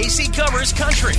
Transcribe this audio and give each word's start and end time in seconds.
Casey 0.00 0.32
covers 0.32 0.72
country. 0.72 1.12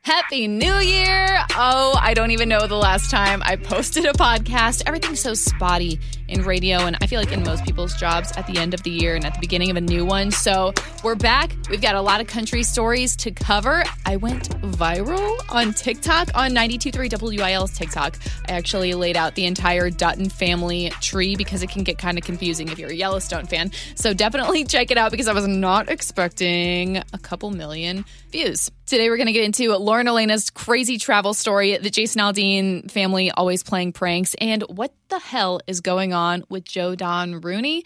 Happy 0.00 0.48
New 0.48 0.76
Year! 0.76 1.38
Oh, 1.50 1.98
I 2.00 2.14
don't 2.14 2.30
even 2.30 2.48
know 2.48 2.66
the 2.66 2.76
last 2.76 3.10
time 3.10 3.42
I 3.44 3.56
posted 3.56 4.06
a 4.06 4.14
podcast. 4.14 4.84
Everything's 4.86 5.20
so 5.20 5.34
spotty 5.34 6.00
in 6.28 6.42
radio, 6.42 6.78
and 6.78 6.96
I 7.00 7.06
feel 7.06 7.20
like 7.20 7.32
in 7.32 7.42
most 7.42 7.64
people's 7.64 7.94
jobs 7.94 8.32
at 8.36 8.46
the 8.46 8.58
end 8.58 8.74
of 8.74 8.82
the 8.82 8.90
year 8.90 9.14
and 9.14 9.24
at 9.24 9.34
the 9.34 9.40
beginning 9.40 9.70
of 9.70 9.76
a 9.76 9.80
new 9.80 10.04
one. 10.04 10.30
So 10.30 10.72
we're 11.04 11.14
back. 11.14 11.54
We've 11.70 11.80
got 11.80 11.94
a 11.94 12.00
lot 12.00 12.20
of 12.20 12.26
country 12.26 12.62
stories 12.62 13.16
to 13.16 13.30
cover. 13.30 13.84
I 14.04 14.16
went 14.16 14.50
viral 14.62 15.38
on 15.48 15.72
TikTok 15.72 16.30
on 16.34 16.50
92.3 16.52 17.38
WIL's 17.38 17.72
TikTok. 17.76 18.18
I 18.48 18.52
actually 18.52 18.94
laid 18.94 19.16
out 19.16 19.34
the 19.34 19.46
entire 19.46 19.90
Dutton 19.90 20.28
family 20.28 20.90
tree 21.00 21.36
because 21.36 21.62
it 21.62 21.70
can 21.70 21.82
get 21.82 21.98
kind 21.98 22.18
of 22.18 22.24
confusing 22.24 22.68
if 22.68 22.78
you're 22.78 22.90
a 22.90 22.94
Yellowstone 22.94 23.46
fan. 23.46 23.70
So 23.94 24.12
definitely 24.12 24.64
check 24.64 24.90
it 24.90 24.98
out 24.98 25.10
because 25.10 25.28
I 25.28 25.32
was 25.32 25.46
not 25.46 25.88
expecting 25.88 26.98
a 26.98 27.18
couple 27.20 27.50
million 27.50 28.04
views. 28.30 28.70
Today, 28.86 29.10
we're 29.10 29.16
going 29.16 29.26
to 29.26 29.32
get 29.32 29.42
into 29.42 29.74
Lauren 29.74 30.06
Alaina's 30.06 30.48
crazy 30.48 30.96
travel 30.96 31.34
story, 31.34 31.76
the 31.76 31.90
Jason 31.90 32.20
Aldean 32.20 32.88
family 32.88 33.32
always 33.32 33.64
playing 33.64 33.92
pranks, 33.92 34.36
and 34.40 34.62
what 34.62 34.94
the 35.08 35.18
hell 35.18 35.58
is 35.66 35.80
going 35.80 36.12
on 36.12 36.44
with 36.48 36.64
Joe 36.64 36.94
Don 36.94 37.40
Rooney 37.40 37.82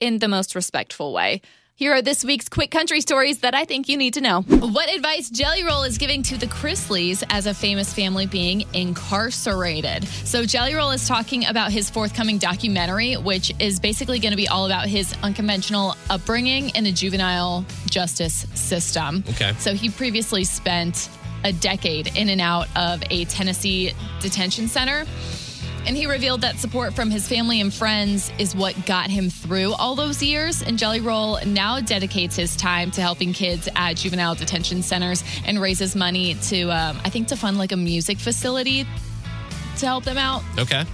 in 0.00 0.20
the 0.20 0.26
most 0.28 0.54
respectful 0.54 1.12
way. 1.12 1.42
Here 1.78 1.92
are 1.92 2.02
this 2.02 2.24
week's 2.24 2.48
quick 2.48 2.72
country 2.72 3.00
stories 3.00 3.38
that 3.38 3.54
I 3.54 3.64
think 3.64 3.88
you 3.88 3.96
need 3.96 4.14
to 4.14 4.20
know. 4.20 4.42
What 4.42 4.92
advice 4.92 5.30
Jelly 5.30 5.62
Roll 5.62 5.84
is 5.84 5.96
giving 5.96 6.24
to 6.24 6.36
the 6.36 6.46
Chrisleys 6.46 7.22
as 7.30 7.46
a 7.46 7.54
famous 7.54 7.94
family 7.94 8.26
being 8.26 8.64
incarcerated. 8.74 10.04
So, 10.24 10.44
Jelly 10.44 10.74
Roll 10.74 10.90
is 10.90 11.06
talking 11.06 11.46
about 11.46 11.70
his 11.70 11.88
forthcoming 11.88 12.38
documentary, 12.38 13.14
which 13.14 13.52
is 13.60 13.78
basically 13.78 14.18
going 14.18 14.32
to 14.32 14.36
be 14.36 14.48
all 14.48 14.66
about 14.66 14.88
his 14.88 15.14
unconventional 15.22 15.94
upbringing 16.10 16.70
in 16.70 16.82
the 16.82 16.90
juvenile 16.90 17.64
justice 17.88 18.44
system. 18.56 19.22
Okay. 19.28 19.52
So, 19.60 19.72
he 19.72 19.88
previously 19.88 20.42
spent 20.42 21.08
a 21.44 21.52
decade 21.52 22.08
in 22.16 22.28
and 22.28 22.40
out 22.40 22.66
of 22.74 23.04
a 23.08 23.24
Tennessee 23.26 23.92
detention 24.18 24.66
center. 24.66 25.04
And 25.86 25.96
he 25.96 26.06
revealed 26.06 26.42
that 26.42 26.58
support 26.58 26.92
from 26.94 27.10
his 27.10 27.26
family 27.26 27.60
and 27.60 27.72
friends 27.72 28.30
is 28.38 28.54
what 28.54 28.74
got 28.84 29.08
him 29.10 29.30
through 29.30 29.72
all 29.74 29.94
those 29.94 30.22
years. 30.22 30.62
And 30.62 30.78
Jelly 30.78 31.00
Roll 31.00 31.38
now 31.46 31.80
dedicates 31.80 32.36
his 32.36 32.56
time 32.56 32.90
to 32.92 33.00
helping 33.00 33.32
kids 33.32 33.68
at 33.74 33.96
juvenile 33.96 34.34
detention 34.34 34.82
centers 34.82 35.24
and 35.46 35.60
raises 35.60 35.96
money 35.96 36.34
to, 36.34 36.64
um, 36.70 37.00
I 37.04 37.10
think, 37.10 37.28
to 37.28 37.36
fund 37.36 37.56
like 37.56 37.72
a 37.72 37.76
music 37.76 38.18
facility 38.18 38.86
to 39.78 39.86
help 39.86 40.04
them 40.04 40.18
out 40.18 40.42
Okay. 40.58 40.84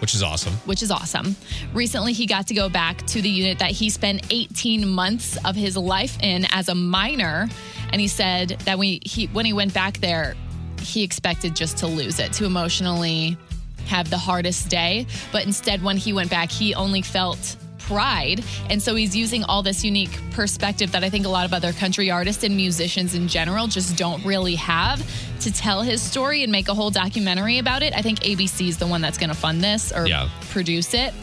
Which 0.00 0.14
is 0.14 0.22
awesome. 0.22 0.52
which 0.66 0.82
is 0.82 0.90
awesome. 0.90 1.34
Recently, 1.72 2.12
he 2.12 2.26
got 2.26 2.46
to 2.48 2.54
go 2.54 2.68
back 2.68 2.98
to 3.06 3.22
the 3.22 3.30
unit 3.30 3.58
that 3.60 3.70
he 3.70 3.88
spent 3.88 4.26
18 4.30 4.86
months 4.86 5.38
of 5.44 5.56
his 5.56 5.76
life 5.76 6.18
in 6.22 6.46
as 6.50 6.68
a 6.68 6.74
minor, 6.74 7.48
and 7.90 8.00
he 8.00 8.06
said 8.06 8.50
that 8.66 8.78
when 8.78 8.98
he 9.04 9.26
when 9.32 9.46
he 9.46 9.54
went 9.54 9.72
back 9.72 9.98
there, 9.98 10.34
he 10.80 11.02
expected 11.02 11.56
just 11.56 11.78
to 11.78 11.86
lose 11.86 12.18
it, 12.18 12.32
to 12.34 12.44
emotionally 12.44 13.38
have 13.86 14.10
the 14.10 14.18
hardest 14.18 14.68
day, 14.68 15.06
but 15.32 15.44
instead 15.46 15.82
when 15.82 15.96
he 15.96 16.12
went 16.12 16.30
back, 16.30 16.50
he 16.50 16.74
only 16.74 17.02
felt 17.02 17.56
pride. 17.78 18.42
And 18.68 18.82
so 18.82 18.96
he's 18.96 19.14
using 19.14 19.44
all 19.44 19.62
this 19.62 19.84
unique 19.84 20.18
perspective 20.32 20.90
that 20.92 21.04
I 21.04 21.10
think 21.10 21.24
a 21.24 21.28
lot 21.28 21.44
of 21.46 21.52
other 21.54 21.72
country 21.72 22.10
artists 22.10 22.42
and 22.42 22.56
musicians 22.56 23.14
in 23.14 23.28
general 23.28 23.68
just 23.68 23.96
don't 23.96 24.24
really 24.24 24.56
have 24.56 25.00
to 25.42 25.52
tell 25.52 25.82
his 25.82 26.02
story 26.02 26.42
and 26.42 26.50
make 26.50 26.66
a 26.68 26.74
whole 26.74 26.90
documentary 26.90 27.58
about 27.58 27.84
it. 27.84 27.94
I 27.94 28.02
think 28.02 28.20
ABC 28.20 28.68
is 28.68 28.78
the 28.78 28.88
one 28.88 29.02
that's 29.02 29.18
going 29.18 29.30
to 29.30 29.36
fund 29.36 29.62
this 29.62 29.92
or 29.92 30.06
Yeah. 30.08 30.28
produce 30.50 30.94
it. 30.94 31.14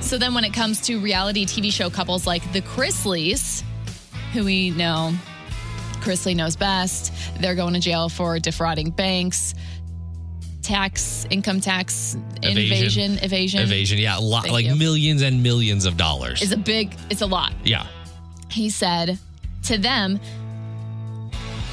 So 0.00 0.18
then 0.18 0.34
when 0.34 0.42
it 0.44 0.52
comes 0.52 0.80
to 0.82 0.98
reality 0.98 1.46
TV 1.46 1.70
show 1.72 1.88
couples 1.88 2.26
like 2.26 2.42
the 2.52 2.62
Chrisleys, 2.62 3.62
who 4.32 4.44
we 4.44 4.70
know 4.70 5.12
Chrisley 6.00 6.34
knows 6.36 6.56
best, 6.56 7.12
they're 7.40 7.54
going 7.54 7.74
to 7.74 7.80
jail 7.80 8.08
for 8.08 8.38
defrauding 8.38 8.90
banks, 8.90 9.54
tax, 10.66 11.26
income 11.30 11.60
tax, 11.60 12.16
Evasion. 12.42 12.58
invasion, 12.58 13.18
evasion. 13.22 13.60
Evasion. 13.60 13.98
Yeah. 13.98 14.18
A 14.18 14.20
lot, 14.20 14.42
Thank 14.42 14.52
like 14.52 14.66
you. 14.66 14.74
millions 14.76 15.22
and 15.22 15.42
millions 15.42 15.86
of 15.86 15.96
dollars. 15.96 16.42
It's 16.42 16.52
a 16.52 16.56
big, 16.56 16.94
it's 17.08 17.22
a 17.22 17.26
lot. 17.26 17.52
yeah. 17.64 17.86
He 18.50 18.68
said 18.70 19.18
to 19.64 19.78
them, 19.78 20.20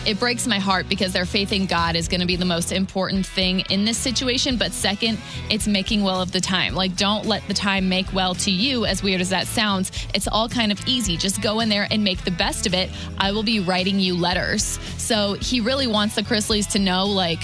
it 0.05 0.19
breaks 0.19 0.45
my 0.47 0.59
heart 0.59 0.89
because 0.89 1.13
their 1.13 1.25
faith 1.25 1.53
in 1.53 1.65
God 1.65 1.95
is 1.95 2.09
going 2.09 2.19
to 2.19 2.27
be 2.27 2.35
the 2.35 2.43
most 2.43 2.73
important 2.73 3.25
thing 3.25 3.61
in 3.69 3.85
this 3.85 3.97
situation. 3.97 4.57
But 4.57 4.73
second, 4.73 5.17
it's 5.49 5.65
making 5.65 6.03
well 6.03 6.21
of 6.21 6.33
the 6.33 6.41
time. 6.41 6.75
Like, 6.75 6.97
don't 6.97 7.25
let 7.25 7.47
the 7.47 7.53
time 7.53 7.87
make 7.87 8.11
well 8.13 8.35
to 8.35 8.51
you, 8.51 8.85
as 8.85 9.01
weird 9.01 9.21
as 9.21 9.29
that 9.29 9.47
sounds. 9.47 9.93
It's 10.13 10.27
all 10.27 10.49
kind 10.49 10.73
of 10.73 10.87
easy. 10.87 11.15
Just 11.15 11.41
go 11.41 11.61
in 11.61 11.69
there 11.69 11.87
and 11.89 12.03
make 12.03 12.21
the 12.25 12.31
best 12.31 12.67
of 12.67 12.73
it. 12.73 12.89
I 13.17 13.31
will 13.31 13.43
be 13.43 13.61
writing 13.61 13.97
you 13.97 14.13
letters. 14.17 14.77
So 14.97 15.35
he 15.35 15.61
really 15.61 15.87
wants 15.87 16.15
the 16.15 16.21
Chrisleys 16.21 16.69
to 16.73 16.79
know, 16.79 17.05
like, 17.05 17.41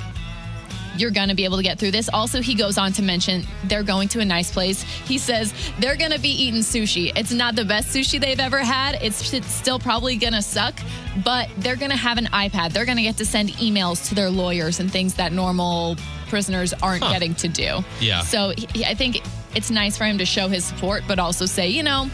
you're 0.98 1.12
going 1.12 1.30
to 1.30 1.36
be 1.36 1.46
able 1.46 1.58
to 1.58 1.64
get 1.64 1.80
through 1.80 1.92
this. 1.92 2.10
Also, 2.10 2.42
he 2.42 2.56
goes 2.56 2.78
on 2.78 2.92
to 2.94 3.02
mention 3.02 3.44
they're 3.66 3.84
going 3.84 4.08
to 4.10 4.20
a 4.20 4.26
nice 4.26 4.52
place. 4.52 4.82
He 4.82 5.18
says 5.18 5.54
they're 5.80 5.96
going 5.96 6.12
to 6.12 6.20
be 6.20 6.30
eating 6.30 6.62
sushi. 6.62 7.12
It's 7.16 7.32
not 7.32 7.56
the 7.56 7.66
best 7.66 7.90
sushi 7.90 8.20
they've 8.20 8.40
ever 8.40 8.60
had. 8.60 8.96
It's, 9.02 9.34
it's 9.34 9.52
still 9.52 9.80
probably 9.80 10.16
going 10.18 10.34
to 10.34 10.42
suck, 10.42 10.80
but 11.24 11.50
they're 11.58 11.76
going 11.76 11.92
to 11.92 11.98
have 11.98 12.18
an 12.18 12.26
iPad. 12.26 12.74
They're 12.74 12.86
going 12.86 12.98
to 12.98 13.04
get 13.04 13.18
to 13.18 13.26
send 13.26 13.50
emails 13.52 14.10
to 14.10 14.16
their 14.16 14.30
lawyers 14.30 14.80
and 14.80 14.92
things 14.92 15.16
that 15.16 15.32
normal 15.32 15.96
prisoners 16.28 16.74
aren't 16.74 17.02
getting 17.02 17.36
to 17.36 17.48
do. 17.48 17.80
Yeah. 18.00 18.22
So 18.22 18.54
he, 18.56 18.86
I 18.86 18.94
think 18.94 19.22
it's 19.56 19.72
nice 19.72 19.98
for 19.98 20.06
him 20.06 20.20
to 20.20 20.26
show 20.26 20.48
his 20.48 20.64
support, 20.64 21.04
but 21.08 21.20
also 21.20 21.46
say, 21.46 21.70
you 21.70 21.84
know, 21.84 22.10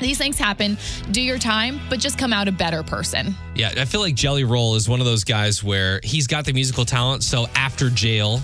these 0.00 0.18
things 0.18 0.38
happen. 0.38 0.76
Do 1.10 1.20
your 1.20 1.38
time, 1.38 1.80
but 1.88 1.98
just 1.98 2.18
come 2.18 2.32
out 2.32 2.48
a 2.48 2.52
better 2.52 2.82
person. 2.82 3.34
Yeah. 3.54 3.72
I 3.76 3.84
feel 3.84 4.00
like 4.00 4.14
Jelly 4.14 4.44
Roll 4.44 4.74
is 4.74 4.88
one 4.88 5.00
of 5.00 5.06
those 5.06 5.24
guys 5.24 5.62
where 5.62 6.00
he's 6.02 6.26
got 6.26 6.44
the 6.44 6.52
musical 6.52 6.84
talent. 6.84 7.22
So 7.22 7.46
after 7.54 7.90
jail, 7.90 8.40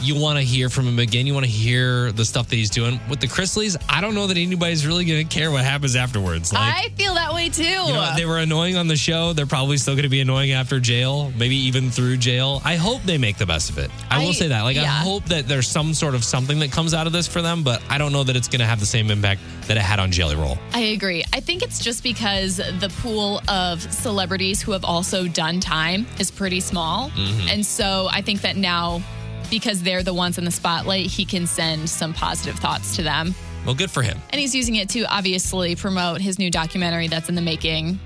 you 0.00 0.14
want 0.20 0.38
to 0.38 0.44
hear 0.44 0.68
from 0.68 0.86
him 0.86 0.98
again. 0.98 1.26
You 1.26 1.34
want 1.34 1.46
to 1.46 1.50
hear 1.50 2.12
the 2.12 2.24
stuff 2.24 2.48
that 2.48 2.56
he's 2.56 2.70
doing. 2.70 3.00
With 3.08 3.20
the 3.20 3.26
Chrisleys, 3.26 3.76
I 3.88 4.00
don't 4.00 4.14
know 4.14 4.26
that 4.26 4.36
anybody's 4.36 4.86
really 4.86 5.04
going 5.04 5.26
to 5.26 5.34
care 5.34 5.50
what 5.50 5.64
happens 5.64 5.96
afterwards. 5.96 6.52
Like, 6.52 6.62
I 6.84 6.88
feel 6.90 7.14
that 7.14 7.32
way 7.34 7.48
too. 7.48 7.62
you 7.62 7.92
know, 7.92 8.12
they 8.16 8.26
were 8.26 8.38
annoying 8.38 8.76
on 8.76 8.88
the 8.88 8.96
show. 8.96 9.32
They're 9.32 9.46
probably 9.46 9.76
still 9.78 9.94
going 9.94 10.02
to 10.04 10.08
be 10.08 10.20
annoying 10.20 10.52
after 10.52 10.80
jail, 10.80 11.32
maybe 11.36 11.56
even 11.56 11.90
through 11.90 12.18
jail. 12.18 12.60
I 12.64 12.76
hope 12.76 13.02
they 13.02 13.18
make 13.18 13.38
the 13.38 13.46
best 13.46 13.70
of 13.70 13.78
it. 13.78 13.90
I, 14.10 14.20
I- 14.20 14.24
will 14.24 14.32
say 14.32 14.48
that. 14.48 14.62
Like, 14.62 14.76
I 14.76 14.84
hope 14.84 15.24
that 15.26 15.48
there's 15.48 15.66
some 15.68 15.94
sort 15.94 16.14
of 16.14 16.24
something 16.24 16.58
that 16.60 16.72
comes 16.72 16.94
out 16.94 17.06
of 17.06 17.12
this 17.12 17.26
for 17.26 17.42
them, 17.42 17.62
but 17.62 17.82
I 17.88 17.98
don't 17.98 18.12
know 18.12 18.24
that 18.24 18.36
it's 18.36 18.48
going 18.48 18.60
to 18.60 18.66
have 18.66 18.80
the 18.80 18.86
same 18.86 19.10
impact 19.10 19.40
that 19.68 19.76
it 19.76 19.80
had 19.82 19.98
on 19.98 20.10
Jelly 20.12 20.36
Roll. 20.36 20.58
I 20.72 20.80
agree. 20.80 21.24
I 21.32 21.40
think 21.40 21.62
it's 21.62 21.82
just 21.82 22.02
because 22.02 22.56
the 22.58 22.92
pool 23.02 23.40
of 23.48 23.80
celebrities 23.92 24.60
who 24.62 24.72
have 24.72 24.84
also 24.84 25.26
done 25.28 25.60
time 25.60 26.06
is 26.18 26.30
pretty 26.30 26.60
small. 26.60 27.10
Mm-hmm. 27.10 27.48
And 27.48 27.66
so 27.66 28.08
I 28.10 28.20
think 28.22 28.42
that 28.42 28.56
now, 28.56 29.02
because 29.50 29.82
they're 29.82 30.02
the 30.02 30.14
ones 30.14 30.38
in 30.38 30.44
the 30.44 30.50
spotlight, 30.50 31.06
he 31.06 31.24
can 31.24 31.46
send 31.46 31.88
some 31.88 32.12
positive 32.12 32.58
thoughts 32.58 32.96
to 32.96 33.02
them. 33.02 33.34
Well, 33.64 33.74
good 33.74 33.90
for 33.90 34.02
him. 34.02 34.18
And 34.30 34.40
he's 34.40 34.54
using 34.54 34.76
it 34.76 34.88
to 34.90 35.02
obviously 35.04 35.74
promote 35.74 36.20
his 36.20 36.38
new 36.38 36.50
documentary 36.50 37.08
that's 37.08 37.28
in 37.28 37.34
the 37.34 37.42
making. 37.42 37.98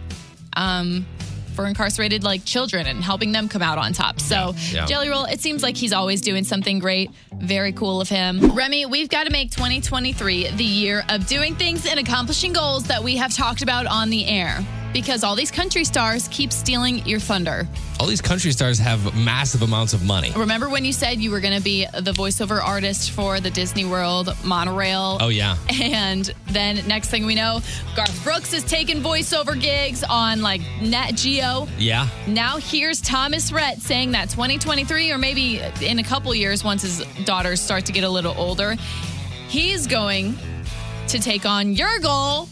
Um, 0.56 1.06
for 1.55 1.67
incarcerated 1.67 2.25
like 2.25 2.45
children 2.45 2.87
and 2.87 3.03
helping 3.03 3.33
them 3.33 3.49
come 3.49 3.61
out 3.61 3.77
on 3.77 3.93
top. 3.93 4.21
So 4.21 4.55
Yeah. 4.73 4.87
Jelly 4.87 5.09
Roll, 5.09 5.25
it 5.25 5.41
seems 5.41 5.62
like 5.62 5.77
he's 5.77 5.93
always 5.93 6.21
doing 6.21 6.45
something 6.45 6.79
great. 6.79 7.11
Very 7.34 7.73
cool 7.73 8.00
of 8.00 8.09
him. 8.09 8.53
Remy, 8.53 8.87
we've 8.87 9.09
got 9.09 9.25
to 9.25 9.31
make 9.31 9.50
2023 9.50 10.53
the 10.53 10.65
year 10.65 11.05
of 11.09 11.27
doing 11.27 11.55
things 11.56 11.87
and 11.87 11.99
accomplishing 12.00 12.53
goals 12.53 12.84
that 12.84 13.03
we 13.03 13.17
have 13.17 13.34
talked 13.34 13.62
about 13.62 13.87
on 13.87 14.09
the 14.11 14.27
air. 14.27 14.65
Because 14.93 15.23
all 15.23 15.37
these 15.37 15.51
country 15.51 15.84
stars 15.84 16.28
keep 16.28 16.53
stealing 16.53 17.06
your 17.06 17.21
thunder. 17.21 17.67
All 18.01 18.06
these 18.06 18.21
country 18.21 18.51
stars 18.51 18.78
have 18.78 19.15
massive 19.17 19.62
amounts 19.62 19.93
of 19.93 20.05
money. 20.05 20.33
Remember 20.34 20.69
when 20.69 20.84
you 20.84 20.93
said 20.93 21.19
you 21.19 21.31
were 21.31 21.41
going 21.41 21.56
to 21.56 21.62
be 21.62 21.87
the 22.00 22.12
voiceover 22.12 22.62
artist 22.62 23.12
for 23.12 23.41
the 23.41 23.50
Disney 23.50 23.85
World 23.85 24.35
monorail? 24.43 25.19
Oh, 25.20 25.29
yeah. 25.29 25.56
And 25.82 26.32
then 26.49 26.87
next 26.88 27.09
thing 27.09 27.25
we 27.26 27.35
know, 27.35 27.61
Garth 27.94 28.25
Brooks 28.25 28.53
is 28.53 28.64
taking 28.64 29.00
voiceover 29.00 29.61
gigs 29.61 30.03
on 30.03 30.43
like 30.43 30.61
Nat 30.81 31.12
Geo. 31.12 31.69
Yeah. 31.79 32.09
Now 32.26 32.56
here's 32.59 33.00
Thomas 33.00 33.53
Rhett 33.53 33.81
saying 33.81 34.12
that 34.12 34.31
2023, 34.31 35.12
or 35.12 35.19
maybe 35.19 35.61
in 35.81 35.99
a 35.99 36.05
couple 36.05 36.35
years, 36.35 36.64
once 36.64 36.82
his 36.82 37.05
daughters 37.25 37.61
start 37.61 37.87
to 37.87 37.93
get 37.93 38.05
a 38.05 38.09
little 38.09 38.35
older, 38.37 38.76
he's 39.49 39.87
going 39.87 40.37
to 41.09 41.19
take 41.19 41.44
on 41.44 41.75
your 41.75 41.99
goal 42.00 42.49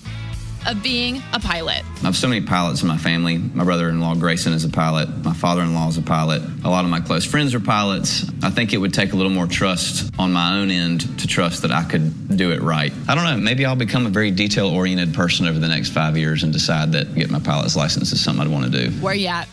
of 0.68 0.82
being 0.82 1.22
a 1.32 1.40
pilot. 1.40 1.82
I 1.96 2.06
have 2.06 2.16
so 2.16 2.28
many 2.28 2.42
pilots 2.42 2.82
in 2.82 2.88
my 2.88 2.98
family. 2.98 3.38
My 3.38 3.64
brother 3.64 3.88
in 3.88 4.00
law, 4.00 4.14
Grayson, 4.14 4.52
is 4.52 4.64
a 4.64 4.68
pilot. 4.68 5.08
My 5.24 5.32
father 5.32 5.62
in 5.62 5.74
law 5.74 5.88
is 5.88 5.96
a 5.96 6.02
pilot. 6.02 6.42
A 6.62 6.68
lot 6.68 6.84
of 6.84 6.90
my 6.90 7.00
close 7.00 7.24
friends 7.24 7.54
are 7.54 7.60
pilots. 7.60 8.30
I 8.42 8.50
think 8.50 8.74
it 8.74 8.76
would 8.76 8.92
take 8.92 9.14
a 9.14 9.16
little 9.16 9.32
more 9.32 9.46
trust 9.46 10.12
on 10.18 10.32
my 10.32 10.58
own 10.58 10.70
end 10.70 11.18
to 11.20 11.26
trust 11.26 11.62
that 11.62 11.72
I 11.72 11.84
could 11.84 12.36
do 12.36 12.52
it 12.52 12.60
right. 12.60 12.92
I 13.08 13.14
don't 13.14 13.24
know. 13.24 13.38
Maybe 13.38 13.64
I'll 13.64 13.76
become 13.76 14.04
a 14.06 14.10
very 14.10 14.30
detail 14.30 14.68
oriented 14.68 15.14
person 15.14 15.46
over 15.46 15.58
the 15.58 15.68
next 15.68 15.88
five 15.90 16.18
years 16.18 16.42
and 16.42 16.52
decide 16.52 16.92
that 16.92 17.14
getting 17.14 17.32
my 17.32 17.40
pilot's 17.40 17.74
license 17.74 18.12
is 18.12 18.22
something 18.22 18.46
I'd 18.46 18.52
want 18.52 18.70
to 18.70 18.88
do. 18.88 18.90
Where 19.00 19.14
you 19.14 19.28
at? 19.28 19.48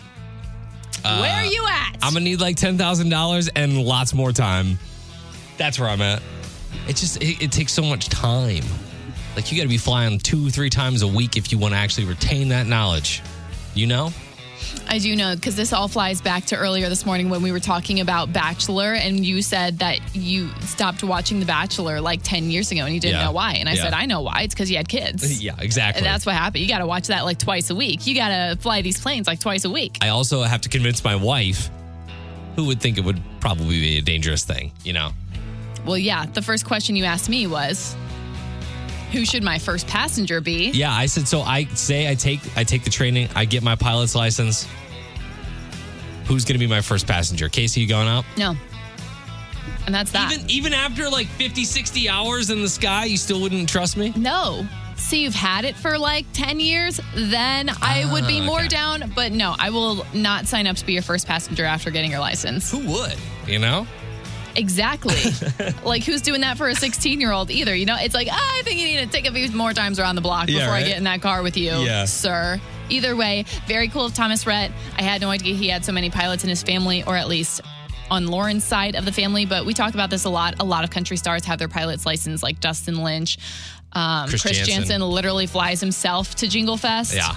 Uh, 1.06 1.19
where 1.19 1.31
are 1.33 1.45
you 1.45 1.65
at? 1.69 1.97
I'm 2.01 2.13
going 2.13 2.25
to 2.25 2.29
need 2.29 2.41
like 2.41 2.57
$10,000 2.57 3.50
and 3.56 3.81
lots 3.81 4.13
more 4.13 4.33
time. 4.33 4.79
That's 5.57 5.79
where 5.79 5.88
I'm 5.88 6.01
at. 6.01 6.21
It 6.88 6.97
just 6.97 7.21
it, 7.23 7.41
it 7.41 7.51
takes 7.51 7.71
so 7.71 7.83
much 7.83 8.09
time. 8.09 8.63
Like 9.35 9.51
you 9.51 9.57
got 9.57 9.63
to 9.63 9.69
be 9.69 9.77
flying 9.77 10.19
two, 10.19 10.49
three 10.49 10.69
times 10.69 11.01
a 11.01 11.07
week 11.07 11.35
if 11.37 11.51
you 11.51 11.57
want 11.57 11.73
to 11.73 11.77
actually 11.77 12.05
retain 12.05 12.49
that 12.49 12.67
knowledge. 12.67 13.21
You 13.73 13.87
know? 13.87 14.11
I 14.87 14.99
do 14.99 15.15
know 15.15 15.35
because 15.35 15.55
this 15.55 15.73
all 15.73 15.87
flies 15.87 16.21
back 16.21 16.45
to 16.45 16.55
earlier 16.55 16.87
this 16.87 17.05
morning 17.05 17.29
when 17.29 17.41
we 17.41 17.51
were 17.51 17.59
talking 17.59 17.99
about 17.99 18.31
Bachelor, 18.31 18.93
and 18.93 19.25
you 19.25 19.41
said 19.41 19.79
that 19.79 19.99
you 20.15 20.49
stopped 20.61 21.03
watching 21.03 21.39
The 21.39 21.45
Bachelor 21.45 21.99
like 21.99 22.21
10 22.23 22.49
years 22.49 22.71
ago 22.71 22.85
and 22.85 22.93
you 22.93 23.01
didn't 23.01 23.17
Yeah. 23.17 23.25
know 23.25 23.31
why. 23.33 23.53
And 23.53 23.67
I 23.67 23.73
Yeah. 23.73 23.83
said, 23.83 23.93
I 23.93 24.05
know 24.05 24.21
why. 24.21 24.41
It's 24.43 24.53
because 24.53 24.71
you 24.71 24.77
had 24.77 24.87
kids. 24.87 25.41
Yeah, 25.43 25.55
exactly. 25.59 25.99
And 25.99 26.05
that's 26.05 26.25
what 26.25 26.35
happened. 26.35 26.63
You 26.63 26.69
got 26.69 26.79
to 26.79 26.87
watch 26.87 27.07
that 27.07 27.25
like 27.25 27.37
twice 27.39 27.69
a 27.69 27.75
week. 27.75 28.07
You 28.07 28.15
got 28.15 28.29
to 28.29 28.57
fly 28.61 28.81
these 28.81 28.99
planes 28.99 29.27
like 29.27 29.39
twice 29.41 29.65
a 29.65 29.69
week. 29.69 29.97
I 30.01 30.09
also 30.09 30.43
have 30.43 30.61
to 30.61 30.69
convince 30.69 31.03
my 31.03 31.15
wife, 31.15 31.69
who 32.55 32.65
would 32.65 32.79
think 32.79 32.97
it 32.97 33.03
would 33.03 33.21
probably 33.41 33.81
be 33.81 33.97
a 33.97 34.01
dangerous 34.01 34.45
thing, 34.45 34.71
you 34.85 34.93
know? 34.93 35.11
Well, 35.85 35.97
yeah. 35.97 36.25
The 36.25 36.41
first 36.41 36.65
question 36.65 36.95
you 36.95 37.03
asked 37.03 37.27
me 37.29 37.47
was, 37.47 37.95
who 39.12 39.25
should 39.25 39.44
my 39.44 39.60
first 39.60 39.88
passenger 39.88 40.42
be? 40.42 40.69
Yeah, 40.72 40.92
I 40.94 41.06
said 41.06 41.28
so. 41.28 41.42
I 41.42 41.66
say 41.74 42.10
I 42.10 42.16
take 42.16 42.40
I 42.57 42.63
take 42.63 42.84
the 42.84 42.90
training. 42.90 43.30
I 43.36 43.46
get 43.46 43.63
my 43.63 43.75
pilot's 43.75 44.16
license. 44.16 44.68
Who's 46.25 46.44
going 46.44 46.56
to 46.56 46.60
be 46.60 46.68
my 46.68 46.81
first 46.81 47.06
passenger? 47.07 47.50
Casey, 47.50 47.81
you 47.81 47.88
going 47.88 48.07
out? 48.07 48.25
No. 48.38 48.56
And 49.86 49.94
that's 49.94 50.12
that. 50.12 50.31
Even 50.34 50.50
even 50.50 50.74
after 50.74 51.07
like 51.10 51.28
50, 51.28 51.63
60 51.63 52.10
hours 52.10 52.50
in 52.50 52.62
the 52.62 52.69
sky, 52.69 53.06
you 53.06 53.18
still 53.18 53.42
wouldn't 53.42 53.69
trust 53.69 53.98
me? 53.98 54.12
no. 54.16 54.66
See, 54.98 55.24
you've 55.24 55.36
had 55.36 55.66
it 55.66 55.75
for 55.75 56.00
like 56.00 56.25
10 56.31 56.62
years, 56.62 57.02
then 57.16 57.69
I 57.81 58.10
would 58.13 58.25
be 58.28 58.40
Ah, 58.40 58.46
more 58.46 58.60
okay. 58.60 58.69
down. 58.69 59.12
But 59.13 59.34
no, 59.34 59.54
I 59.60 59.69
will 59.69 60.06
not 60.13 60.48
sign 60.48 60.68
up 60.68 60.78
to 60.78 60.86
be 60.86 60.94
your 60.94 61.02
first 61.02 61.28
passenger 61.28 61.66
after 61.66 61.92
getting 61.92 62.12
your 62.12 62.22
license. 62.22 62.72
Who 62.72 62.80
would? 62.94 63.13
You 63.46 63.60
know? 63.60 63.86
Exactly. 64.56 65.16
like, 65.84 66.04
who's 66.04 66.22
doing 66.22 66.42
that 66.42 66.57
for 66.57 66.68
a 66.68 66.75
16 66.75 67.19
year 67.19 67.31
old 67.31 67.52
either? 67.52 67.75
You 67.75 67.86
know, 67.86 67.98
it's 68.00 68.13
like, 68.16 68.28
ah, 68.31 68.57
I 68.60 68.62
think 68.63 68.80
you 68.80 68.86
need 68.86 69.00
to 69.00 69.07
take 69.07 69.28
a 69.28 69.31
few 69.34 69.50
more 69.52 69.74
times 69.74 70.00
around 70.00 70.16
the 70.16 70.22
block 70.22 70.50
Yeah, 70.50 70.60
before 70.60 70.74
I 70.74 70.84
get 70.84 70.98
in 70.98 71.04
that 71.06 71.22
car 71.22 71.44
with 71.44 71.57
you, 71.57 71.72
Yeah. 71.72 72.06
sir. 72.06 72.60
Either 72.90 73.16
way, 73.16 73.46
very 73.68 73.88
cool 73.88 74.06
of 74.06 74.13
Thomas 74.13 74.46
Rhett. 74.46 74.72
I 74.98 75.02
had 75.04 75.19
no 75.22 75.30
idea 75.30 75.56
he 75.56 75.68
had 75.69 75.84
so 75.84 75.92
many 75.92 76.10
pilots 76.10 76.44
in 76.44 76.50
his 76.50 76.62
family, 76.63 77.04
or 77.04 77.16
at 77.18 77.28
least 77.28 77.62
on 78.12 78.28
Lauren's 78.28 78.63
side 78.63 78.96
of 78.96 79.06
the 79.06 79.12
family. 79.12 79.46
But 79.46 79.66
we 79.66 79.74
talk 79.74 79.94
about 79.96 80.10
this 80.12 80.25
a 80.25 80.30
lot. 80.30 80.56
A 80.60 80.63
lot 80.63 80.84
of 80.84 80.92
country 80.92 81.18
stars 81.18 81.44
have 81.46 81.57
their 81.60 81.68
pilot's 81.68 82.06
license, 82.06 82.44
like 82.44 82.60
Dustin 82.60 83.02
Lynch. 83.04 83.38
Um, 83.94 84.30
Chris 84.30 84.42
Chris, 84.44 84.57
Janson. 84.57 84.75
Janson 84.75 85.02
literally 85.02 85.48
flies 85.48 85.80
himself 85.81 86.36
to 86.36 86.48
Jingle 86.48 86.78
Fest, 86.78 87.16
Yeah. 87.16 87.34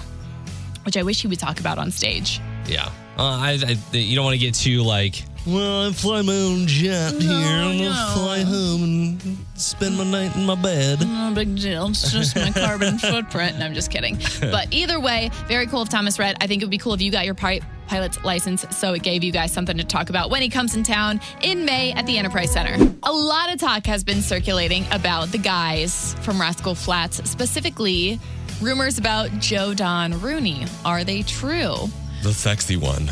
which 0.83 0.97
I 0.97 1.03
wish 1.03 1.21
he 1.21 1.27
would 1.27 1.39
talk 1.39 1.59
about 1.59 1.77
on 1.79 1.89
stage. 1.89 2.39
Yeah. 2.67 2.85
Uh, 3.17 3.23
I, 3.23 3.77
I, 3.93 3.97
you 3.97 4.15
don't 4.15 4.25
want 4.25 4.35
to 4.35 4.37
get 4.39 4.53
too 4.53 4.83
like, 4.83 5.23
well, 5.45 5.87
I 5.87 5.91
fly 5.91 6.21
my 6.21 6.33
own 6.35 6.67
jet 6.67 7.13
here. 7.13 7.31
I'm 7.31 7.77
going 7.77 7.79
no. 7.79 7.91
to 7.91 8.19
fly 8.19 8.39
home 8.41 8.83
and 8.83 9.37
spend 9.55 9.97
my 9.97 10.03
night 10.03 10.35
in 10.35 10.45
my 10.45 10.55
bed. 10.55 10.99
No 11.07 11.31
big 11.33 11.55
deal. 11.55 11.87
It's 11.87 12.11
just 12.11 12.35
my 12.35 12.51
carbon 12.51 12.97
footprint. 12.99 13.55
And 13.55 13.63
I'm 13.63 13.73
just 13.73 13.89
kidding. 13.91 14.19
But 14.41 14.73
either 14.73 14.99
way, 14.99 15.31
very 15.47 15.65
cool 15.67 15.81
of 15.81 15.89
Thomas 15.89 16.19
Rhett. 16.19 16.37
I 16.41 16.47
think 16.47 16.61
it 16.61 16.65
would 16.65 16.71
be 16.71 16.77
cool 16.77 16.93
if 16.93 17.01
you 17.01 17.11
got 17.11 17.25
your 17.25 17.35
pi- 17.35 17.61
pilot's 17.87 18.23
license 18.23 18.65
so 18.77 18.93
it 18.93 19.01
gave 19.01 19.23
you 19.23 19.31
guys 19.31 19.51
something 19.51 19.77
to 19.77 19.83
talk 19.83 20.09
about 20.09 20.29
when 20.29 20.41
he 20.41 20.49
comes 20.49 20.75
in 20.75 20.83
town 20.83 21.19
in 21.41 21.65
May 21.65 21.91
at 21.93 22.05
the 22.05 22.17
Enterprise 22.17 22.51
Center. 22.51 22.75
A 23.03 23.11
lot 23.11 23.51
of 23.51 23.59
talk 23.59 23.85
has 23.87 24.03
been 24.03 24.21
circulating 24.21 24.85
about 24.91 25.31
the 25.31 25.39
guys 25.39 26.13
from 26.21 26.39
Rascal 26.39 26.75
Flatts, 26.75 27.27
specifically 27.29 28.19
rumors 28.61 28.97
about 28.97 29.31
Joe 29.39 29.73
Don 29.73 30.19
Rooney. 30.21 30.65
Are 30.85 31.03
they 31.03 31.23
true? 31.23 31.75
The 32.21 32.33
sexy 32.33 32.75
one. 32.77 33.09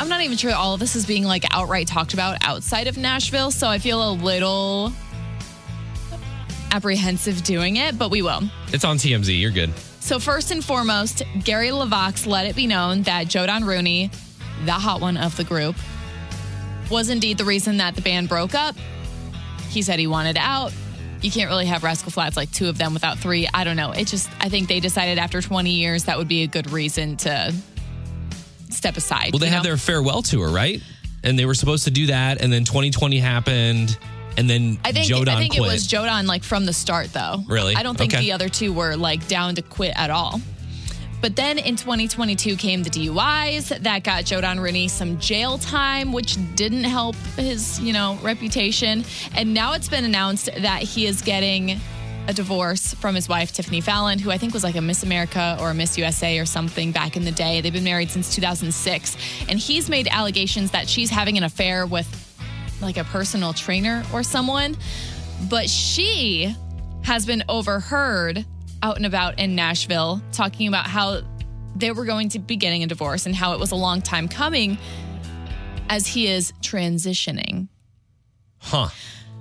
I'm 0.00 0.08
not 0.08 0.22
even 0.22 0.38
sure 0.38 0.54
all 0.54 0.72
of 0.72 0.80
this 0.80 0.96
is 0.96 1.04
being 1.04 1.24
like 1.24 1.44
outright 1.54 1.86
talked 1.86 2.14
about 2.14 2.38
outside 2.40 2.86
of 2.86 2.96
Nashville, 2.96 3.50
so 3.50 3.68
I 3.68 3.78
feel 3.78 4.02
a 4.02 4.12
little 4.14 4.94
apprehensive 6.72 7.42
doing 7.42 7.76
it, 7.76 7.98
but 7.98 8.10
we 8.10 8.22
will. 8.22 8.40
It's 8.68 8.82
on 8.82 8.96
TMZ. 8.96 9.38
You're 9.38 9.50
good. 9.50 9.76
So 10.00 10.18
first 10.18 10.52
and 10.52 10.64
foremost, 10.64 11.22
Gary 11.44 11.68
LeVox 11.68 12.26
let 12.26 12.46
it 12.46 12.56
be 12.56 12.66
known 12.66 13.02
that 13.02 13.28
Joe 13.28 13.44
Don 13.44 13.62
Rooney, 13.62 14.10
the 14.64 14.72
hot 14.72 15.02
one 15.02 15.18
of 15.18 15.36
the 15.36 15.44
group, 15.44 15.76
was 16.90 17.10
indeed 17.10 17.36
the 17.36 17.44
reason 17.44 17.76
that 17.76 17.94
the 17.94 18.00
band 18.00 18.30
broke 18.30 18.54
up. 18.54 18.76
He 19.68 19.82
said 19.82 19.98
he 19.98 20.06
wanted 20.06 20.38
out. 20.38 20.72
You 21.20 21.30
can't 21.30 21.50
really 21.50 21.66
have 21.66 21.84
Rascal 21.84 22.10
Flatts 22.10 22.38
like 22.38 22.50
two 22.50 22.70
of 22.70 22.78
them 22.78 22.94
without 22.94 23.18
three. 23.18 23.46
I 23.52 23.64
don't 23.64 23.76
know. 23.76 23.92
It 23.92 24.06
just 24.06 24.30
I 24.40 24.48
think 24.48 24.66
they 24.66 24.80
decided 24.80 25.18
after 25.18 25.42
20 25.42 25.70
years 25.70 26.04
that 26.04 26.16
would 26.16 26.28
be 26.28 26.42
a 26.42 26.46
good 26.46 26.70
reason 26.70 27.18
to 27.18 27.54
step 28.72 28.96
aside. 28.96 29.30
Well, 29.32 29.38
they 29.40 29.48
had 29.48 29.58
know? 29.58 29.62
their 29.70 29.76
farewell 29.76 30.22
tour, 30.22 30.48
right? 30.48 30.82
And 31.22 31.38
they 31.38 31.44
were 31.44 31.54
supposed 31.54 31.84
to 31.84 31.90
do 31.90 32.06
that, 32.06 32.40
and 32.40 32.52
then 32.52 32.64
2020 32.64 33.18
happened, 33.18 33.98
and 34.38 34.48
then 34.48 34.78
I 34.84 34.92
think 34.92 35.06
Joe 35.06 35.24
Don 35.24 35.36
I 35.36 35.38
think 35.40 35.54
quit. 35.54 35.68
it 35.68 35.72
was 35.72 35.86
Joe 35.86 36.04
Don 36.06 36.26
like 36.26 36.42
from 36.44 36.64
the 36.64 36.72
start 36.72 37.12
though. 37.12 37.42
Really? 37.46 37.74
I 37.76 37.82
don't 37.82 37.98
think 37.98 38.14
Okay. 38.14 38.22
the 38.22 38.32
other 38.32 38.48
two 38.48 38.72
were 38.72 38.96
like 38.96 39.26
down 39.28 39.54
to 39.56 39.62
quit 39.62 39.92
at 39.96 40.10
all. 40.10 40.40
But 41.20 41.36
then 41.36 41.58
in 41.58 41.76
2022 41.76 42.56
came 42.56 42.82
the 42.82 42.88
DUIs 42.88 43.68
that 43.82 44.02
got 44.04 44.24
Joe 44.24 44.40
Don 44.40 44.58
Rooney 44.58 44.88
some 44.88 45.18
jail 45.18 45.58
time, 45.58 46.12
which 46.14 46.38
didn't 46.54 46.84
help 46.84 47.14
his, 47.36 47.78
you 47.80 47.92
know, 47.92 48.18
reputation. 48.22 49.04
And 49.34 49.52
now 49.52 49.74
it's 49.74 49.88
been 49.88 50.06
announced 50.06 50.48
that 50.56 50.80
he 50.82 51.04
is 51.06 51.20
getting 51.20 51.78
a 52.28 52.32
divorce 52.32 52.94
from 52.94 53.14
his 53.14 53.28
wife 53.28 53.52
Tiffany 53.52 53.80
Fallon, 53.80 54.18
who 54.18 54.30
I 54.30 54.38
think 54.38 54.52
was 54.52 54.62
like 54.62 54.76
a 54.76 54.80
Miss 54.80 55.02
America 55.02 55.56
or 55.60 55.70
a 55.70 55.74
Miss 55.74 55.98
USA 55.98 56.38
or 56.38 56.46
something 56.46 56.92
back 56.92 57.16
in 57.16 57.24
the 57.24 57.32
day. 57.32 57.60
They've 57.60 57.72
been 57.72 57.84
married 57.84 58.10
since 58.10 58.34
2006, 58.34 59.16
and 59.48 59.58
he's 59.58 59.88
made 59.88 60.08
allegations 60.08 60.70
that 60.72 60.88
she's 60.88 61.10
having 61.10 61.36
an 61.38 61.44
affair 61.44 61.86
with 61.86 62.08
like 62.80 62.96
a 62.96 63.04
personal 63.04 63.52
trainer 63.52 64.04
or 64.12 64.22
someone, 64.22 64.76
but 65.48 65.68
she 65.68 66.54
has 67.02 67.26
been 67.26 67.42
overheard 67.48 68.44
out 68.82 68.96
and 68.96 69.06
about 69.06 69.38
in 69.38 69.54
Nashville 69.54 70.22
talking 70.32 70.68
about 70.68 70.86
how 70.86 71.20
they 71.76 71.92
were 71.92 72.04
going 72.04 72.28
to 72.30 72.38
be 72.38 72.56
getting 72.56 72.82
a 72.82 72.86
divorce 72.86 73.26
and 73.26 73.34
how 73.34 73.52
it 73.52 73.60
was 73.60 73.72
a 73.72 73.76
long 73.76 74.02
time 74.02 74.28
coming 74.28 74.78
as 75.88 76.06
he 76.06 76.26
is 76.26 76.52
transitioning. 76.62 77.68
huh. 78.58 78.88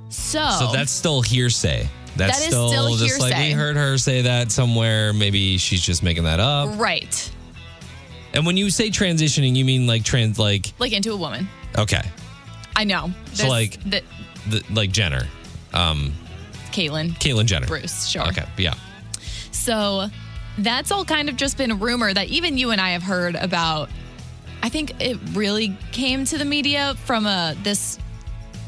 So, 0.10 0.50
So 0.58 0.72
that's 0.72 0.92
still 0.92 1.22
hearsay. 1.22 1.88
That's 2.20 2.38
That 2.40 2.44
is 2.44 2.50
still, 2.50 2.70
still 2.70 2.96
just 2.98 3.20
like 3.20 3.36
we 3.36 3.52
heard 3.52 3.76
her 3.76 3.98
say 3.98 4.22
that 4.24 4.52
somewhere. 4.52 5.14
Maybe 5.14 5.58
she's 5.58 5.82
just 5.82 6.04
making 6.04 6.26
that 6.26 6.40
up. 6.40 6.78
right, 6.80 7.32
And 8.34 8.46
when 8.46 8.58
you 8.58 8.70
say 8.70 8.90
transitioning, 8.90 9.56
you 9.56 9.66
mean 9.66 9.88
like 9.88 10.04
trans, 10.04 10.38
like 10.38 10.74
like 10.80 10.94
into 10.94 11.12
a 11.14 11.18
woman. 11.18 11.48
okay, 11.78 12.02
I 12.76 12.84
know. 12.84 13.12
So, 13.34 13.44
There's 13.44 13.50
like- 13.50 13.84
the, 13.90 14.04
the, 14.50 14.64
like 14.74 14.92
Jenner, 14.92 15.24
um, 15.74 16.14
Caitlyn, 16.72 17.12
Caitlyn 17.20 17.46
Jenner. 17.46 17.68
Bruce, 17.68 18.06
sure. 18.08 18.28
Okay, 18.28 18.46
yeah. 18.58 18.74
So 19.52 20.08
that's 20.60 20.92
all 20.92 21.06
kind 21.06 21.30
of 21.30 21.36
just 21.36 21.58
been 21.58 21.72
a 21.72 21.76
rumor 21.76 22.14
that 22.14 22.28
even 22.28 22.58
you 22.58 22.72
and 22.72 22.80
I 22.82 22.92
have 22.92 23.04
heard 23.04 23.36
about. 23.36 23.90
I 24.62 24.70
think 24.70 24.94
it 25.00 25.18
really 25.34 25.76
came 25.94 26.26
to 26.26 26.38
the 26.38 26.44
media 26.46 26.96
from 27.06 27.26
a 27.26 27.56
this 27.64 27.98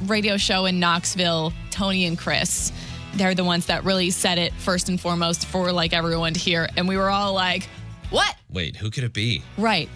radio 0.05 0.37
show 0.37 0.65
in 0.65 0.79
Knoxville, 0.79 1.51
Tony 1.69 2.05
and 2.05 2.17
Chris. 2.17 2.71
They're 3.15 3.35
the 3.35 3.43
ones 3.43 3.67
that 3.67 3.83
really 3.83 4.09
said 4.11 4.37
it 4.37 4.53
first 4.53 4.89
and 4.89 4.99
foremost 4.99 5.45
for 5.45 5.71
like 5.71 5.93
everyone 5.93 6.33
to 6.33 6.39
hear. 6.39 6.69
And 6.77 6.87
we 6.87 6.97
were 6.97 7.09
all 7.09 7.33
like, 7.33 7.67
what? 8.09 8.35
Wait, 8.49 8.75
who 8.75 8.89
could 8.89 9.03
it 9.03 9.13
be? 9.13 9.43
Right. 9.57 9.89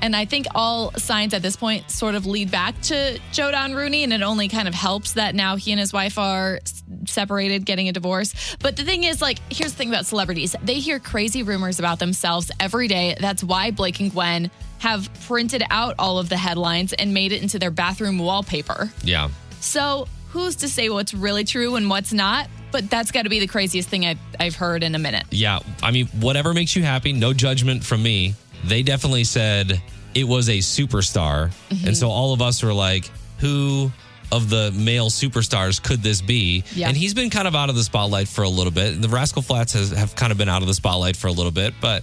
And 0.00 0.16
I 0.16 0.24
think 0.24 0.46
all 0.54 0.92
signs 0.92 1.34
at 1.34 1.42
this 1.42 1.56
point 1.56 1.90
sort 1.90 2.14
of 2.14 2.26
lead 2.26 2.50
back 2.50 2.80
to 2.82 3.18
Joe 3.32 3.50
Don 3.50 3.74
Rooney, 3.74 4.04
and 4.04 4.12
it 4.12 4.22
only 4.22 4.48
kind 4.48 4.68
of 4.68 4.74
helps 4.74 5.12
that 5.12 5.34
now 5.34 5.56
he 5.56 5.72
and 5.72 5.80
his 5.80 5.92
wife 5.92 6.18
are 6.18 6.60
separated, 7.06 7.66
getting 7.66 7.88
a 7.88 7.92
divorce. 7.92 8.56
But 8.60 8.76
the 8.76 8.84
thing 8.84 9.04
is, 9.04 9.20
like, 9.20 9.40
here's 9.52 9.72
the 9.72 9.78
thing 9.78 9.88
about 9.88 10.06
celebrities 10.06 10.56
they 10.62 10.78
hear 10.78 10.98
crazy 10.98 11.42
rumors 11.42 11.78
about 11.78 11.98
themselves 11.98 12.50
every 12.60 12.88
day. 12.88 13.16
That's 13.20 13.44
why 13.44 13.70
Blake 13.70 14.00
and 14.00 14.10
Gwen 14.10 14.50
have 14.78 15.08
printed 15.26 15.62
out 15.70 15.94
all 15.98 16.18
of 16.18 16.28
the 16.28 16.36
headlines 16.36 16.92
and 16.92 17.14
made 17.14 17.32
it 17.32 17.42
into 17.42 17.58
their 17.58 17.70
bathroom 17.70 18.18
wallpaper. 18.18 18.90
Yeah. 19.02 19.28
So 19.60 20.08
who's 20.34 20.56
to 20.56 20.68
say 20.68 20.88
what's 20.90 21.14
really 21.14 21.44
true 21.44 21.76
and 21.76 21.88
what's 21.88 22.12
not? 22.12 22.48
But 22.72 22.90
that's 22.90 23.12
got 23.12 23.22
to 23.22 23.28
be 23.28 23.38
the 23.38 23.46
craziest 23.46 23.88
thing 23.88 24.04
I've, 24.04 24.18
I've 24.38 24.56
heard 24.56 24.82
in 24.82 24.96
a 24.96 24.98
minute. 24.98 25.24
Yeah, 25.30 25.60
I 25.80 25.92
mean, 25.92 26.08
whatever 26.08 26.52
makes 26.52 26.74
you 26.74 26.82
happy, 26.82 27.12
no 27.12 27.32
judgment 27.32 27.84
from 27.84 28.02
me. 28.02 28.34
They 28.64 28.82
definitely 28.82 29.24
said 29.24 29.80
it 30.12 30.24
was 30.24 30.48
a 30.48 30.58
superstar. 30.58 31.52
Mm-hmm. 31.70 31.86
And 31.86 31.96
so 31.96 32.10
all 32.10 32.32
of 32.32 32.42
us 32.42 32.64
were 32.64 32.74
like, 32.74 33.10
who 33.38 33.92
of 34.32 34.50
the 34.50 34.72
male 34.72 35.08
superstars 35.08 35.80
could 35.80 36.02
this 36.02 36.20
be? 36.20 36.64
Yeah. 36.74 36.88
And 36.88 36.96
he's 36.96 37.14
been 37.14 37.30
kind 37.30 37.46
of 37.46 37.54
out 37.54 37.68
of 37.68 37.76
the 37.76 37.84
spotlight 37.84 38.26
for 38.26 38.42
a 38.42 38.48
little 38.48 38.72
bit. 38.72 39.00
The 39.00 39.08
Rascal 39.08 39.42
Flatts 39.42 39.74
has, 39.74 39.90
have 39.92 40.16
kind 40.16 40.32
of 40.32 40.38
been 40.38 40.48
out 40.48 40.62
of 40.62 40.68
the 40.68 40.74
spotlight 40.74 41.16
for 41.16 41.28
a 41.28 41.32
little 41.32 41.52
bit, 41.52 41.74
but 41.80 42.02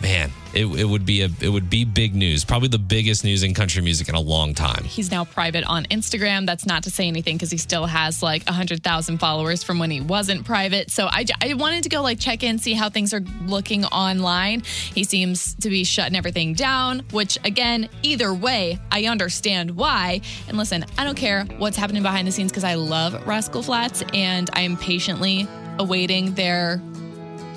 man, 0.00 0.30
it, 0.54 0.64
it 0.64 0.84
would 0.84 1.04
be 1.04 1.22
a 1.22 1.28
it 1.40 1.48
would 1.48 1.68
be 1.68 1.84
big 1.84 2.14
news. 2.14 2.44
Probably 2.44 2.68
the 2.68 2.78
biggest 2.78 3.24
news 3.24 3.42
in 3.42 3.54
country 3.54 3.82
music 3.82 4.08
in 4.08 4.14
a 4.14 4.20
long 4.20 4.54
time. 4.54 4.84
He's 4.84 5.10
now 5.10 5.24
private 5.24 5.64
on 5.64 5.84
Instagram. 5.84 6.46
That's 6.46 6.66
not 6.66 6.84
to 6.84 6.90
say 6.90 7.06
anything 7.06 7.36
because 7.36 7.50
he 7.50 7.58
still 7.58 7.86
has 7.86 8.22
like 8.22 8.44
100,000 8.44 9.18
followers 9.18 9.62
from 9.62 9.78
when 9.78 9.90
he 9.90 10.00
wasn't 10.00 10.44
private. 10.44 10.90
So 10.90 11.08
I, 11.10 11.26
I 11.42 11.54
wanted 11.54 11.82
to 11.84 11.88
go 11.88 12.02
like 12.02 12.18
check 12.18 12.42
in, 12.42 12.58
see 12.58 12.72
how 12.72 12.88
things 12.88 13.12
are 13.12 13.22
looking 13.44 13.84
online. 13.86 14.62
He 14.62 15.04
seems 15.04 15.54
to 15.56 15.68
be 15.68 15.84
shutting 15.84 16.16
everything 16.16 16.54
down, 16.54 17.00
which 17.12 17.38
again, 17.44 17.88
either 18.02 18.32
way, 18.32 18.78
I 18.90 19.04
understand 19.04 19.72
why. 19.72 20.22
And 20.48 20.56
listen, 20.56 20.86
I 20.96 21.04
don't 21.04 21.16
care 21.16 21.44
what's 21.58 21.76
happening 21.76 22.02
behind 22.02 22.26
the 22.26 22.32
scenes 22.32 22.50
because 22.50 22.64
I 22.64 22.74
love 22.74 23.26
Rascal 23.26 23.62
Flatts 23.62 24.02
and 24.14 24.48
I 24.52 24.62
am 24.62 24.76
patiently 24.76 25.46
awaiting 25.78 26.34
their 26.34 26.80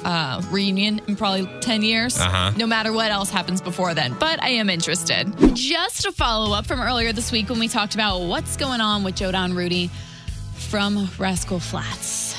uh, 0.06 0.42
reunion 0.52 1.02
in 1.08 1.16
probably 1.16 1.48
10 1.62 1.82
years, 1.84 2.18
Uh-huh. 2.20 2.52
no 2.58 2.66
matter 2.68 2.92
what 2.94 3.12
else 3.12 3.30
happens 3.30 3.62
before 3.62 3.94
then. 3.94 4.16
But 4.20 4.42
I 4.42 4.50
am 4.50 4.70
interested. 4.70 5.32
Just 5.56 6.06
a 6.06 6.12
follow 6.12 6.54
up 6.56 6.66
from 6.66 6.82
earlier 6.82 7.12
this 7.14 7.32
week 7.32 7.50
when 7.50 7.60
we 7.60 7.68
talked 7.68 7.94
about 7.96 8.20
what's 8.22 8.56
going 8.58 8.82
on 8.82 9.04
with 9.04 9.16
Joe 9.16 9.32
Don 9.32 9.54
Rooney 9.56 9.90
from 10.56 11.10
Rascal 11.18 11.60
Flatts. 11.60 12.36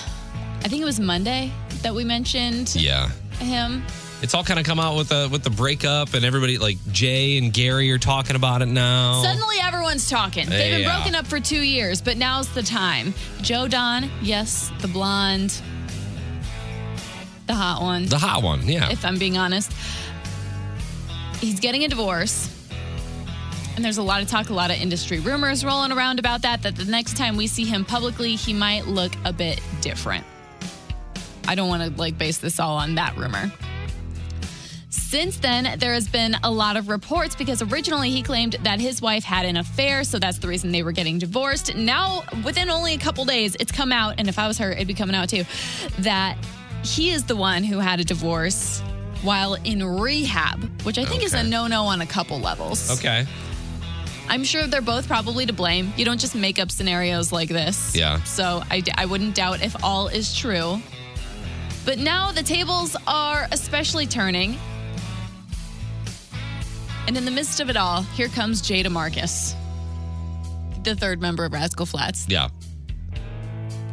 I 0.65 0.69
think 0.69 0.83
it 0.83 0.87
was 0.87 1.01
Monday 1.01 1.53
that 1.83 1.95
we 1.95 2.05
mentioned 2.05 2.75
Yeah. 2.77 3.09
him. 3.39 3.85
It's 4.23 4.35
all 4.35 4.45
kind 4.45 4.61
of 4.61 4.67
come 4.67 4.79
out 4.79 4.97
with 4.99 5.09
the 5.09 5.29
with 5.33 5.43
the 5.45 5.49
breakup 5.51 6.13
and 6.13 6.27
everybody 6.27 6.59
like 6.59 6.77
Jay 6.93 7.39
and 7.39 7.51
Gary 7.55 7.91
are 7.91 7.97
talking 7.99 8.37
about 8.37 8.61
it 8.61 8.67
now. 8.67 9.23
Suddenly, 9.23 9.57
everyone's 9.63 10.11
talking. 10.11 10.47
They've 10.47 10.73
been 10.73 10.81
Yeah. 10.83 10.95
broken 10.97 11.15
up 11.15 11.27
for 11.27 11.41
two 11.41 11.63
years, 11.63 12.03
but 12.03 12.19
now's 12.19 12.47
the 12.49 12.63
time. 12.63 13.15
Joe 13.41 13.67
Don, 13.67 14.11
yes, 14.21 14.71
the 14.81 14.89
blonde, 14.89 15.55
the 17.51 17.57
hot 17.57 17.83
one. 17.83 18.07
the 18.07 18.19
hot 18.19 18.45
one, 18.45 18.69
yeah. 18.69 18.91
if 18.91 19.05
I'm 19.05 19.19
being 19.19 19.37
honest. 19.37 19.73
He's 21.41 21.59
getting 21.59 21.83
a 21.83 21.89
divorce. 21.89 22.49
And 23.75 23.85
there's 23.85 23.99
a 23.99 24.03
lot 24.03 24.23
of 24.23 24.29
talk, 24.29 24.51
a 24.51 24.55
lot 24.55 24.71
of 24.71 24.77
industry 24.77 25.19
rumors 25.19 25.65
rolling 25.65 25.91
around 25.91 26.21
about 26.21 26.43
that, 26.43 26.63
that 26.63 26.77
the 26.77 26.85
next 26.85 27.17
time 27.17 27.37
we 27.37 27.49
see 27.49 27.65
him 27.65 27.85
publicly, 27.85 28.37
he 28.37 28.53
might 28.53 28.87
look 28.87 29.13
a 29.25 29.33
bit 29.33 29.61
different. 29.81 30.25
I 31.49 31.57
don't 31.57 31.69
want 31.69 31.83
to 31.83 32.01
like 32.01 32.17
base 32.17 32.39
this 32.39 32.61
all 32.61 32.77
on 32.77 32.95
that 32.95 33.17
rumor. 33.17 33.51
Since 34.91 35.39
then, 35.39 35.77
there 35.81 35.95
has 35.95 36.09
been 36.09 36.37
a 36.45 36.51
lot 36.53 36.77
of 36.77 36.89
reports 36.89 37.35
because 37.35 37.63
originally 37.63 38.11
he 38.11 38.23
claimed 38.23 38.53
that 38.63 38.79
his 38.79 39.03
wife 39.03 39.25
had 39.25 39.45
an 39.45 39.57
affair, 39.57 40.05
so 40.05 40.21
that's 40.21 40.39
the 40.39 40.47
reason 40.47 40.71
they 40.71 40.85
were 40.85 40.93
getting 40.93 41.19
divorced. 41.19 41.75
Now, 41.75 42.23
within 42.45 42.71
only 42.71 42.95
a 42.95 42.99
couple 42.99 43.25
days, 43.25 43.57
it's 43.59 43.73
come 43.73 43.91
out, 43.91 44.15
and 44.19 44.29
if 44.29 44.39
I 44.39 44.47
was 44.47 44.59
her, 44.59 44.71
it'd 44.71 44.87
be 44.87 44.95
coming 44.95 45.17
out 45.17 45.29
too, 45.29 45.45
that 46.01 46.37
he 46.85 47.11
is 47.11 47.25
the 47.25 47.37
one 47.37 47.63
who 47.65 47.79
had 47.79 48.01
a 48.01 48.05
divorce 48.05 48.81
while 49.23 49.55
in 49.55 49.85
rehab, 49.85 50.83
which 50.85 50.99
I 50.99 51.05
think 51.05 51.23
is 51.23 51.35
a 51.35 51.43
no 51.43 51.67
no 51.67 51.85
on 51.85 52.01
a 52.01 52.07
couple 52.07 52.39
levels. 52.41 52.91
okay. 52.99 53.27
I'm 54.29 54.45
sure 54.45 54.69
they're 54.69 54.81
both 54.81 55.09
probably 55.09 55.45
to 55.47 55.53
blame. 55.53 55.93
You 55.97 56.05
don't 56.05 56.21
just 56.21 56.37
make 56.37 56.61
up 56.61 56.71
scenarios 56.71 57.33
like 57.33 57.49
this. 57.49 57.97
Yeah. 57.97 58.23
So 58.23 58.63
I, 58.71 58.83
I 58.97 59.05
wouldn't 59.07 59.35
doubt 59.35 59.61
if 59.61 59.83
all 59.83 60.07
is 60.07 60.37
true. 60.37 60.81
But 61.85 61.99
now 61.99 62.31
the 62.31 62.45
tables 62.45 62.95
are 63.09 63.49
especially 63.51 64.07
turning. 64.07 64.57
And 67.09 67.17
in 67.17 67.25
the 67.25 67.31
midst 67.33 67.59
of 67.59 67.71
it 67.71 67.77
all, 67.77 68.03
here 68.03 68.29
comes 68.29 68.61
Jay 68.61 68.85
DeMarcus, 68.85 69.55
the 70.85 70.95
third 70.95 71.21
member 71.21 71.45
of 71.45 71.53
Rascal 71.53 71.87
Flatts. 71.87 72.27
Yeah. 72.29 72.51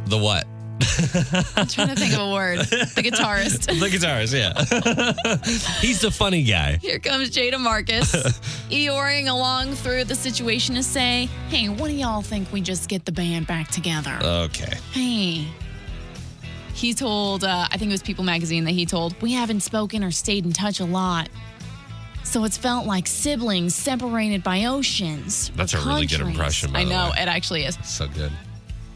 The 0.06 0.18
what? 0.18 0.46
I'm 0.80 1.66
trying 1.66 1.88
to 1.88 1.94
think 1.96 2.14
of 2.14 2.20
a 2.20 2.32
word. 2.32 2.58
The 2.60 3.02
guitarist. 3.02 3.66
The 3.78 3.88
guitarist, 3.88 4.32
yeah. 4.34 5.80
He's 5.80 6.00
the 6.00 6.10
funny 6.10 6.42
guy. 6.42 6.76
Here 6.76 6.98
comes 6.98 7.30
Jay 7.30 7.50
DeMarcus, 7.50 8.40
eoring 8.72 9.28
along 9.28 9.74
through 9.74 10.04
the 10.04 10.14
situation 10.14 10.74
to 10.74 10.82
say, 10.82 11.28
hey, 11.48 11.68
what 11.68 11.88
do 11.88 11.94
y'all 11.94 12.22
think 12.22 12.52
we 12.52 12.60
just 12.60 12.88
get 12.88 13.04
the 13.04 13.12
band 13.12 13.46
back 13.46 13.68
together? 13.70 14.18
Okay. 14.22 14.76
Hey. 14.92 15.46
He 16.74 16.94
told, 16.94 17.42
uh, 17.44 17.66
I 17.70 17.76
think 17.76 17.90
it 17.90 17.94
was 17.94 18.02
People 18.02 18.24
magazine 18.24 18.64
that 18.64 18.72
he 18.72 18.86
told, 18.86 19.20
we 19.20 19.32
haven't 19.32 19.60
spoken 19.60 20.04
or 20.04 20.10
stayed 20.10 20.44
in 20.44 20.52
touch 20.52 20.80
a 20.80 20.84
lot. 20.84 21.28
So 22.24 22.44
it's 22.44 22.58
felt 22.58 22.86
like 22.86 23.06
siblings 23.06 23.74
separated 23.74 24.42
by 24.44 24.66
oceans. 24.66 25.50
That's 25.56 25.72
a 25.74 25.78
really 25.78 26.06
good 26.06 26.18
countries." 26.18 26.36
impression, 26.36 26.72
by 26.72 26.80
I 26.80 26.84
the 26.84 26.90
know, 26.90 27.10
way. 27.10 27.22
it 27.22 27.28
actually 27.28 27.64
is. 27.64 27.78
So 27.84 28.06
good. 28.06 28.30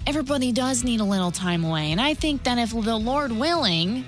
Everybody 0.07 0.53
does 0.53 0.85
need 0.85 1.01
a 1.01 1.05
little 1.05 1.31
time 1.31 1.65
away. 1.65 1.93
And 1.93 2.01
I 2.01 2.15
think 2.15 2.43
that 2.45 2.59
if 2.59 2.71
the 2.71 2.97
Lord 2.97 3.33
willing, 3.33 4.05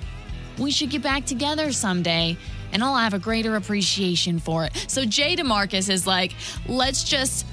we 0.58 0.70
should 0.70 0.90
get 0.90 1.02
back 1.02 1.24
together 1.24 1.72
someday 1.72 2.36
and 2.72 2.82
I'll 2.82 2.96
have 2.96 3.14
a 3.14 3.18
greater 3.18 3.54
appreciation 3.54 4.40
for 4.40 4.64
it. 4.64 4.72
So 4.88 5.04
Jay 5.04 5.36
DeMarcus 5.36 5.88
is 5.88 6.06
like, 6.06 6.34
let's 6.66 7.04
just 7.04 7.46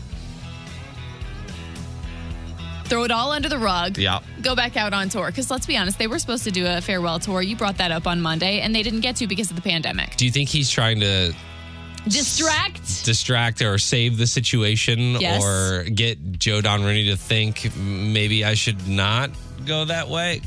throw 2.86 3.04
it 3.04 3.12
all 3.12 3.32
under 3.32 3.48
the 3.48 3.60
rug. 3.60 3.98
Yeah. 3.98 4.20
Go 4.42 4.56
back 4.56 4.76
out 4.76 4.94
on 4.94 5.10
tour. 5.10 5.28
Because 5.28 5.50
let's 5.52 5.68
be 5.68 5.78
honest, 5.78 6.00
they 6.00 6.08
were 6.08 6.20
supposed 6.20 6.44
to 6.44 6.52
do 6.52 6.66
a 6.66 6.82
farewell 6.82 7.20
tour. 7.20 7.42
You 7.42 7.56
brought 7.56 7.78
that 7.78 7.92
up 7.92 8.08
on 8.08 8.20
Monday, 8.20 8.60
and 8.60 8.76
they 8.76 8.84
didn't 8.84 9.00
get 9.02 9.16
to 9.18 9.28
because 9.28 9.50
of 9.50 9.56
the 9.56 9.62
pandemic. 9.62 10.18
Do 10.18 10.26
you 10.26 10.32
think 10.32 10.50
he's 10.50 10.70
trying 10.70 11.00
to 11.00 11.34
Distract. 12.08 13.06
distract 13.06 13.62
or 13.62 13.78
save 13.78 14.18
the 14.18 14.28
situation 14.28 15.18
Yes. 15.20 15.44
or 15.44 15.84
get 15.84 16.40
Joe 16.40 16.62
Don 16.62 16.84
Rooney 16.84 17.06
to 17.06 17.16
think 17.18 17.76
maybe 17.76 18.44
I 18.44 18.56
should 18.56 18.88
not 18.88 19.30
go 19.66 19.86
that 19.86 20.10
way? 20.10 20.42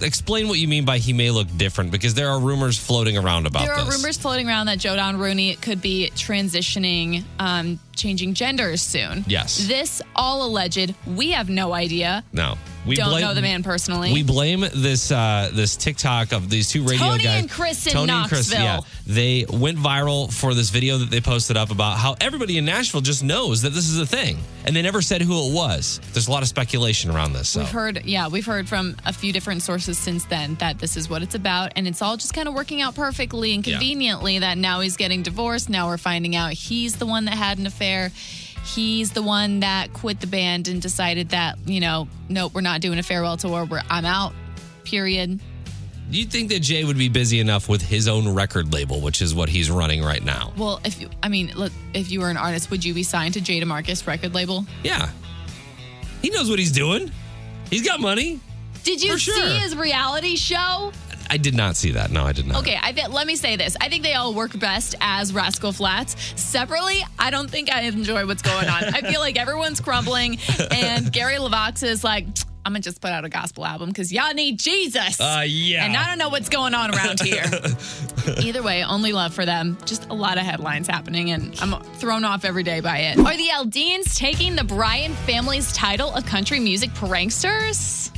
Explain 0.00 0.48
what 0.48 0.58
you 0.58 0.66
mean 0.66 0.84
by 0.84 0.98
he 0.98 1.12
may 1.12 1.30
look 1.30 1.46
different 1.56 1.92
because 1.92 2.14
there 2.14 2.28
are 2.30 2.40
rumors 2.40 2.76
floating 2.76 3.16
around 3.16 3.46
about 3.46 3.62
There 3.64 3.72
are 3.74 3.84
this. 3.84 3.94
rumors 3.96 4.16
floating 4.18 4.48
around 4.48 4.66
that 4.66 4.78
Joe 4.80 4.96
Don 4.96 5.18
Rooney 5.18 5.54
could 5.56 5.80
be 5.80 6.10
transitioning, 6.16 7.22
um, 7.38 7.78
changing 7.94 8.34
genders 8.34 8.82
soon. 8.82 9.24
Yes. 9.28 9.68
This 9.68 10.02
all 10.16 10.44
alleged. 10.44 10.94
We 11.06 11.30
have 11.30 11.48
no 11.48 11.74
idea. 11.74 12.24
No. 12.32 12.58
We 12.86 12.94
Don't 12.96 13.10
blame- 13.10 13.20
know 13.22 13.34
the 13.34 13.42
man 13.42 13.62
personally. 13.62 14.12
We 14.12 14.22
blame 14.22 14.60
this 14.74 15.10
uh, 15.12 15.50
this 15.52 15.76
TikTok 15.76 16.32
of 16.32 16.48
these 16.48 16.70
two 16.70 16.82
radio 16.82 16.98
Tony 17.08 17.24
guys. 17.24 17.40
and 17.40 17.50
Chris 17.50 17.86
in 17.86 17.92
Tony 17.92 18.12
and 18.12 18.28
Chris, 18.28 18.50
Knoxville. 18.50 18.64
yeah. 18.64 18.80
They 19.06 19.44
went 19.48 19.76
viral 19.78 20.32
for 20.32 20.54
this 20.54 20.70
video 20.70 20.96
that 20.98 21.10
they 21.10 21.20
posted 21.20 21.56
up 21.56 21.70
about 21.70 21.98
how 21.98 22.16
everybody 22.20 22.56
in 22.56 22.64
Nashville 22.64 23.00
just 23.02 23.22
knows 23.22 23.62
that 23.62 23.70
this 23.70 23.88
is 23.88 23.98
a 23.98 24.06
thing. 24.06 24.38
And 24.64 24.74
they 24.76 24.82
never 24.82 25.00
said 25.02 25.22
who 25.22 25.48
it 25.48 25.54
was. 25.54 26.00
There's 26.12 26.28
a 26.28 26.30
lot 26.30 26.42
of 26.42 26.48
speculation 26.48 27.10
around 27.10 27.32
this. 27.32 27.48
So. 27.48 27.60
We've 27.60 27.70
heard, 27.70 28.04
yeah, 28.04 28.28
we've 28.28 28.44
heard 28.46 28.68
from 28.68 28.96
a 29.06 29.12
few 29.12 29.32
different 29.32 29.62
sources 29.62 29.96
since 29.98 30.24
then 30.26 30.54
that 30.56 30.78
this 30.78 30.96
is 30.96 31.08
what 31.10 31.22
it's 31.22 31.34
about, 31.34 31.72
and 31.76 31.86
it's 31.88 32.02
all 32.02 32.16
just 32.16 32.34
kind 32.34 32.48
of 32.48 32.54
working 32.54 32.80
out 32.82 32.94
perfectly 32.94 33.54
and 33.54 33.66
Yeah. 33.66 33.74
conveniently. 33.74 34.38
That 34.40 34.58
now 34.58 34.80
he's 34.80 34.96
getting 34.96 35.22
divorced. 35.22 35.68
Now 35.70 35.88
we're 35.88 35.96
finding 35.98 36.36
out 36.36 36.52
he's 36.52 36.96
the 36.96 37.06
one 37.06 37.24
that 37.26 37.34
had 37.34 37.58
an 37.58 37.66
affair. 37.66 38.12
He's 38.64 39.12
the 39.12 39.22
one 39.22 39.60
that 39.60 39.92
quit 39.92 40.20
the 40.20 40.26
band 40.26 40.68
and 40.68 40.80
decided 40.80 41.30
that 41.30 41.58
you 41.66 41.80
know, 41.80 42.08
nope, 42.28 42.54
we're 42.54 42.60
not 42.60 42.80
doing 42.80 42.98
a 42.98 43.02
farewell 43.02 43.36
tour. 43.36 43.64
We're 43.64 43.82
I'm 43.90 44.04
out. 44.04 44.32
Period. 44.84 45.40
Do 46.10 46.18
you 46.18 46.24
think 46.24 46.48
that 46.50 46.60
Jay 46.60 46.84
would 46.84 46.96
be 46.96 47.10
busy 47.10 47.38
enough 47.38 47.68
with 47.68 47.82
his 47.82 48.08
own 48.08 48.34
record 48.34 48.72
label, 48.72 49.00
which 49.02 49.20
is 49.20 49.34
what 49.34 49.50
he's 49.50 49.70
running 49.70 50.02
right 50.02 50.24
now? 50.24 50.54
Well, 50.56 50.80
if 50.82 50.98
you, 50.98 51.10
I 51.22 51.28
mean, 51.28 51.52
look, 51.54 51.70
if 51.92 52.10
you 52.10 52.20
were 52.20 52.30
an 52.30 52.38
artist, 52.38 52.70
would 52.70 52.82
you 52.82 52.94
be 52.94 53.02
signed 53.02 53.34
to 53.34 53.42
Jay 53.42 53.60
DeMarcus 53.60 54.06
record 54.06 54.32
label? 54.34 54.64
Yeah. 54.82 55.10
He 56.22 56.30
knows 56.30 56.48
what 56.48 56.58
he's 56.58 56.72
doing. 56.72 57.10
He's 57.68 57.84
got 57.86 58.00
money. 58.00 58.40
Did 58.84 59.02
you 59.02 59.12
For 59.12 59.18
sure. 59.18 59.34
see 59.34 59.58
his 59.58 59.76
reality 59.76 60.36
show? 60.36 60.92
I 61.30 61.36
did 61.36 61.54
not 61.54 61.76
see 61.76 61.92
that. 61.92 62.10
No, 62.10 62.24
I 62.24 62.32
did 62.32 62.46
not. 62.46 62.58
Okay, 62.58 62.78
I 62.80 62.92
think 62.92 63.10
let 63.10 63.26
me 63.26 63.36
say 63.36 63.56
this. 63.56 63.76
I 63.80 63.88
think 63.88 64.02
they 64.02 64.14
all 64.14 64.34
work 64.34 64.58
best 64.58 64.94
as 65.00 65.32
Rascal 65.32 65.72
Flatts. 65.72 66.16
Separately, 66.40 67.04
I 67.18 67.30
don't 67.30 67.50
think 67.50 67.72
I 67.72 67.82
enjoy 67.82 68.26
what's 68.26 68.42
going 68.42 68.68
on. 68.68 68.84
I 68.84 69.02
feel 69.02 69.20
like 69.20 69.38
everyone's 69.38 69.80
crumbling, 69.80 70.38
and 70.70 71.12
Gary 71.12 71.36
LeVox 71.36 71.82
is 71.82 72.02
like, 72.02 72.26
I'm 72.64 72.72
gonna 72.72 72.80
just 72.82 73.00
put 73.00 73.10
out 73.12 73.24
a 73.24 73.28
gospel 73.30 73.64
album 73.64 73.88
because 73.88 74.12
y'all 74.12 74.34
need 74.34 74.58
Jesus. 74.58 75.18
Uh, 75.18 75.42
yeah. 75.46 75.84
And 75.84 75.96
I 75.96 76.06
don't 76.06 76.18
know 76.18 76.28
what's 76.28 76.50
going 76.50 76.74
on 76.74 76.94
around 76.94 77.20
here. 77.20 77.44
Either 78.42 78.62
way, 78.62 78.84
only 78.84 79.12
love 79.12 79.32
for 79.32 79.46
them. 79.46 79.78
Just 79.86 80.06
a 80.10 80.14
lot 80.14 80.36
of 80.36 80.44
headlines 80.44 80.86
happening, 80.86 81.30
and 81.30 81.58
I'm 81.60 81.82
thrown 81.94 82.24
off 82.24 82.44
every 82.44 82.62
day 82.62 82.80
by 82.80 82.98
it. 82.98 83.18
Are 83.18 83.36
the 83.36 83.48
Aldeans 83.54 84.14
taking 84.16 84.54
the 84.54 84.64
Bryan 84.64 85.14
family's 85.14 85.72
title 85.72 86.12
of 86.12 86.26
country 86.26 86.60
music 86.60 86.90
pranksters? 86.90 88.10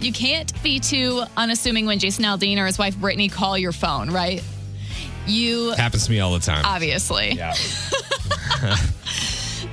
You 0.00 0.12
can't 0.12 0.50
be 0.62 0.80
too 0.80 1.22
unassuming 1.36 1.84
when 1.86 1.98
Jason 1.98 2.24
Aldean 2.24 2.58
or 2.58 2.66
his 2.66 2.78
wife 2.78 2.96
Brittany 2.96 3.28
call 3.28 3.58
your 3.58 3.72
phone, 3.72 4.10
right? 4.10 4.42
You 5.26 5.72
Happens 5.72 6.06
to 6.06 6.10
me 6.10 6.20
all 6.20 6.32
the 6.32 6.40
time. 6.40 6.64
obviously. 6.64 7.32
yeah. 7.32 7.54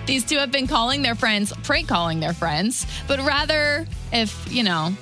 These 0.06 0.26
two 0.26 0.38
have 0.38 0.52
been 0.52 0.68
calling 0.68 1.02
their 1.02 1.16
friends, 1.16 1.54
prank 1.64 1.88
calling 1.88 2.20
their 2.20 2.34
friends, 2.34 2.86
but 3.08 3.20
rather 3.20 3.88
if, 4.12 4.52
you 4.52 4.64
know, 4.64 4.94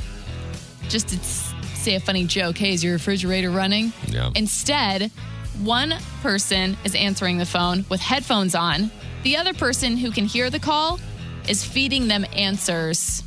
just 0.90 1.10
to 1.10 1.18
say 1.76 1.96
a 1.96 2.00
funny 2.00 2.26
joke, 2.26 2.58
hey, 2.58 2.74
is 2.74 2.84
your 2.84 2.94
refrigerator 2.94 3.50
running? 3.50 3.94
Yeah. 4.08 4.32
Instead, 4.36 5.12
one 5.64 5.96
person 6.22 6.78
is 6.84 6.96
answering 6.96 7.38
the 7.38 7.46
phone 7.46 7.86
with 7.90 8.02
headphones 8.02 8.56
on. 8.56 8.92
The 9.24 9.38
other 9.38 9.54
person 9.54 9.98
who 9.98 10.12
can 10.12 10.26
hear 10.26 10.50
the 10.50 10.60
call 10.60 11.00
is 11.48 11.64
feeding 11.64 12.08
them 12.08 12.26
answers 12.36 13.24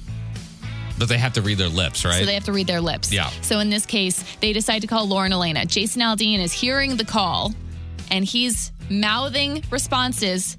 But 0.98 1.08
they 1.08 1.18
have 1.18 1.34
to 1.34 1.42
read 1.42 1.58
their 1.58 1.68
lips, 1.68 2.04
right? 2.04 2.18
So 2.18 2.26
they 2.26 2.34
have 2.34 2.44
to 2.44 2.52
read 2.52 2.66
their 2.66 2.80
lips. 2.80 3.12
Yeah. 3.12 3.30
So 3.42 3.60
in 3.60 3.70
this 3.70 3.86
case, 3.86 4.24
they 4.40 4.52
decide 4.52 4.80
to 4.80 4.86
call 4.88 5.06
Lauren 5.06 5.32
Alaina. 5.32 5.64
Jason 5.66 6.02
Aldean 6.02 6.40
is 6.40 6.52
hearing 6.52 6.96
the 6.96 7.04
call 7.04 7.54
and 8.10 8.24
he's 8.24 8.72
mouthing 8.90 9.62
responses 9.70 10.56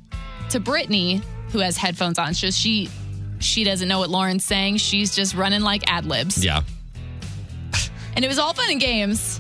to 0.52 0.60
Brittany, 0.60 1.22
who 1.52 1.60
has 1.60 1.76
headphones 1.78 2.18
on. 2.20 2.34
So 2.34 2.52
she 2.52 2.90
she 3.40 3.64
doesn't 3.64 3.88
know 3.88 4.00
what 4.00 4.10
Lauren's 4.10 4.46
saying. 4.46 4.78
She's 4.78 5.16
just 5.16 5.34
running 5.36 5.62
like 5.62 5.90
ad 5.92 6.06
libs. 6.06 6.44
yeah. 6.44 6.62
And 8.16 8.26
it 8.26 8.28
was 8.28 8.38
all 8.40 8.54
fun 8.54 8.70
and 8.70 8.82
games 8.82 9.40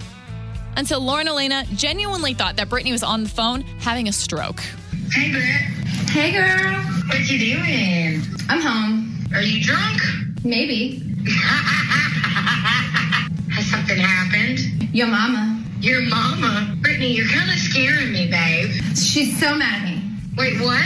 until 0.77 1.01
Lauren 1.01 1.27
Alaina 1.27 1.65
genuinely 1.75 2.33
thought 2.33 2.55
that 2.57 2.69
Brittany 2.69 2.91
was 2.91 3.03
on 3.03 3.23
the 3.23 3.29
phone 3.29 3.61
having 3.79 4.07
a 4.07 4.13
stroke. 4.13 4.61
Hey, 5.11 5.31
Britt. 5.31 5.43
Hey, 6.11 6.31
girl. 6.31 6.75
What 7.07 7.29
you 7.29 7.39
doing? 7.39 8.21
I'm 8.47 8.61
home. 8.61 9.18
Are 9.33 9.41
you 9.41 9.63
drunk? 9.63 10.01
Maybe. 10.43 11.01
Has 13.51 13.65
something 13.69 13.97
happened? 13.97 14.59
Your 14.93 15.07
mama. 15.07 15.63
Your 15.79 16.01
mama? 16.01 16.75
Brittany, 16.81 17.13
you're 17.13 17.27
kind 17.27 17.49
of 17.51 17.57
scaring 17.57 18.11
me, 18.11 18.29
babe. 18.29 18.69
She's 18.95 19.39
so 19.39 19.55
mad 19.55 19.83
at 19.83 19.89
me. 19.89 20.01
Wait, 20.35 20.59
what? 20.61 20.83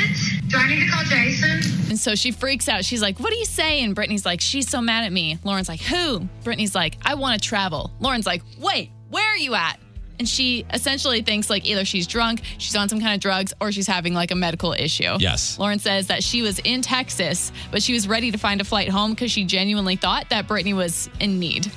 Do 0.48 0.58
I 0.58 0.68
need 0.68 0.86
to 0.86 0.92
call 0.92 1.04
Jason? 1.06 1.62
And 1.90 2.00
so 2.00 2.16
she 2.16 2.32
freaks 2.32 2.68
out. 2.68 2.84
She's 2.86 3.02
like, 3.02 3.20
What 3.20 3.32
are 3.32 3.36
you 3.36 3.46
saying? 3.46 3.86
And 3.86 3.96
Brittany's 3.96 4.26
like, 4.26 4.42
She's 4.42 4.70
so 4.70 4.82
mad 4.82 5.06
at 5.06 5.12
me. 5.12 5.40
Lauren's 5.44 5.70
like, 5.70 5.82
Who? 5.82 6.28
Brittany's 6.44 6.76
like, 6.76 6.98
I 7.06 7.16
want 7.16 7.42
to 7.42 7.48
travel. 7.48 7.92
Lauren's 8.00 8.26
like, 8.26 8.44
Wait, 8.60 8.92
where 9.10 9.28
are 9.28 9.38
you 9.38 9.56
at? 9.56 9.80
And 10.24 10.30
she 10.30 10.66
essentially 10.74 11.22
thinks 11.22 11.50
like 11.50 11.66
either 11.66 11.84
she's 11.84 12.08
drunk, 12.08 12.44
she's 12.58 12.78
on 12.78 12.88
some 12.88 13.02
kind 13.02 13.14
of 13.14 13.20
drugs, 13.20 13.54
or 13.60 13.74
she's 13.74 13.88
having 13.88 14.14
like 14.14 14.32
a 14.32 14.36
medical 14.36 14.72
issue. 14.72 15.18
Yes. 15.20 15.60
Lauren 15.60 15.80
says 15.80 16.08
that 16.08 16.24
she 16.24 16.42
was 16.42 16.60
in 16.60 16.82
Texas, 16.82 17.52
but 17.72 17.84
she 17.84 17.92
was 17.92 18.08
ready 18.08 18.32
to 18.32 18.38
find 18.38 18.62
a 18.62 18.64
flight 18.64 18.88
home 18.88 19.12
because 19.12 19.32
she 19.32 19.44
genuinely 19.44 19.98
thought 19.98 20.30
that 20.30 20.48
Brittany 20.48 20.74
was 20.74 21.10
in 21.20 21.40
need. 21.40 21.70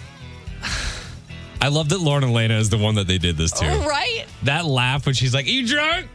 I 1.61 1.67
love 1.67 1.89
that 1.89 1.99
Lauren 1.99 2.23
Alaina 2.23 2.57
is 2.57 2.71
the 2.71 2.79
one 2.79 2.95
that 2.95 3.09
they 3.09 3.19
did 3.19 3.37
this 3.37 3.51
to. 3.51 3.65
Right? 3.89 4.27
That 4.45 4.65
laugh 4.65 5.07
when 5.07 5.17
she's 5.17 5.35
like, 5.35 5.47
Are 5.47 5.51
you 5.51 5.67
drunk? 5.67 6.07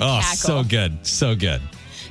Oh, 0.00 0.18
cackle. 0.20 0.36
so 0.36 0.64
good. 0.64 1.06
So 1.06 1.36
good. 1.36 1.62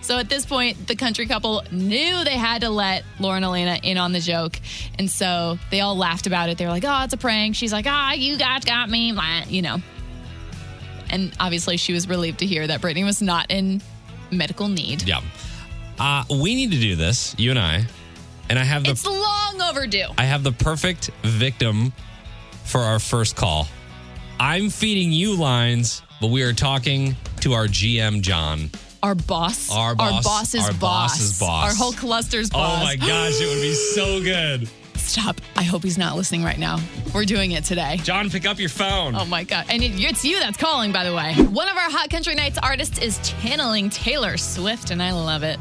So 0.03 0.17
at 0.17 0.27
this 0.27 0.45
point, 0.45 0.87
the 0.87 0.97
country 0.97 1.25
couple 1.27 1.63
knew 1.71 2.25
they 2.25 2.37
had 2.37 2.61
to 2.61 2.69
let 2.69 3.05
Lauren 3.21 3.43
Alaina 3.43 3.79
in 3.83 3.97
on 3.97 4.11
the 4.11 4.19
joke. 4.19 4.59
And 4.99 5.09
so 5.09 5.57
they 5.71 5.79
all 5.79 5.95
laughed 5.95 6.27
about 6.27 6.49
it. 6.49 6.57
They 6.57 6.65
were 6.65 6.71
like, 6.71 6.83
oh, 6.85 7.03
it's 7.05 7.13
a 7.13 7.17
prank. 7.17 7.55
She's 7.55 7.71
like, 7.71 7.85
ah, 7.87 8.11
you 8.11 8.37
guys 8.37 8.65
got 8.65 8.89
me, 8.89 9.13
blah, 9.13 9.43
you 9.47 9.61
know. 9.61 9.77
And 11.09 11.33
obviously, 11.39 11.77
she 11.77 11.93
was 11.93 12.09
relieved 12.09 12.39
to 12.39 12.45
hear 12.45 12.67
that 12.67 12.81
Brittany 12.81 13.05
was 13.05 13.21
not 13.21 13.49
in 13.49 13.81
medical 14.29 14.67
need. 14.67 15.03
Yeah. 15.03 15.21
Uh, 15.97 16.25
we 16.29 16.53
need 16.53 16.71
to 16.71 16.79
do 16.79 16.97
this, 16.97 17.33
you 17.37 17.51
and 17.51 17.59
I. 17.59 17.85
And 18.49 18.59
I 18.59 18.65
have 18.65 18.83
the 18.83 18.91
It's 18.91 19.05
long 19.05 19.61
overdue. 19.61 20.07
I 20.17 20.25
have 20.25 20.43
the 20.43 20.51
perfect 20.51 21.11
victim 21.23 21.93
for 22.65 22.81
our 22.81 22.99
first 22.99 23.37
call. 23.37 23.67
I'm 24.37 24.69
feeding 24.69 25.13
you 25.13 25.35
lines, 25.37 26.01
but 26.19 26.27
we 26.27 26.41
are 26.41 26.51
talking 26.51 27.15
to 27.39 27.53
our 27.53 27.67
GM 27.67 28.21
John. 28.21 28.69
Our 29.03 29.13
boss. 29.15 29.69
Our 29.69 29.93
boss- 29.95 30.13
Our 30.15 30.21
boss's 30.23 30.63
our 30.65 30.73
boss. 30.73 31.11
boss's 31.19 31.39
boss. 31.39 31.65
Our 31.65 31.75
whole 31.75 31.91
cluster's 31.93 32.49
oh 32.53 32.57
boss. 32.57 32.81
Oh 32.81 32.83
my 32.85 32.95
gosh, 32.95 33.39
it 33.39 33.47
would 33.47 33.61
be 33.61 33.73
so 33.73 34.23
good. 34.23 34.67
Stop. 34.95 35.41
I 35.57 35.63
hope 35.63 35.83
he's 35.83 35.97
not 35.97 36.15
listening 36.15 36.43
right 36.43 36.57
now. 36.57 36.79
We're 37.13 37.25
doing 37.25 37.51
it 37.51 37.65
today. 37.65 37.97
John, 38.03 38.29
pick 38.29 38.45
up 38.47 38.57
your 38.57 38.69
phone. 38.69 39.13
Oh 39.15 39.25
my 39.25 39.43
God. 39.43 39.65
And 39.69 39.83
it, 39.83 39.91
it's 40.01 40.23
you 40.23 40.39
that's 40.39 40.57
calling, 40.57 40.91
by 40.93 41.03
the 41.03 41.13
way. 41.13 41.33
One 41.35 41.67
of 41.67 41.75
our 41.75 41.91
Hot 41.91 42.09
Country 42.09 42.33
Nights 42.33 42.57
artists 42.63 42.97
is 42.99 43.19
channeling 43.41 43.89
Taylor 43.89 44.37
Swift, 44.37 44.89
and 44.91 45.03
I 45.03 45.11
love 45.11 45.43
it. 45.43 45.59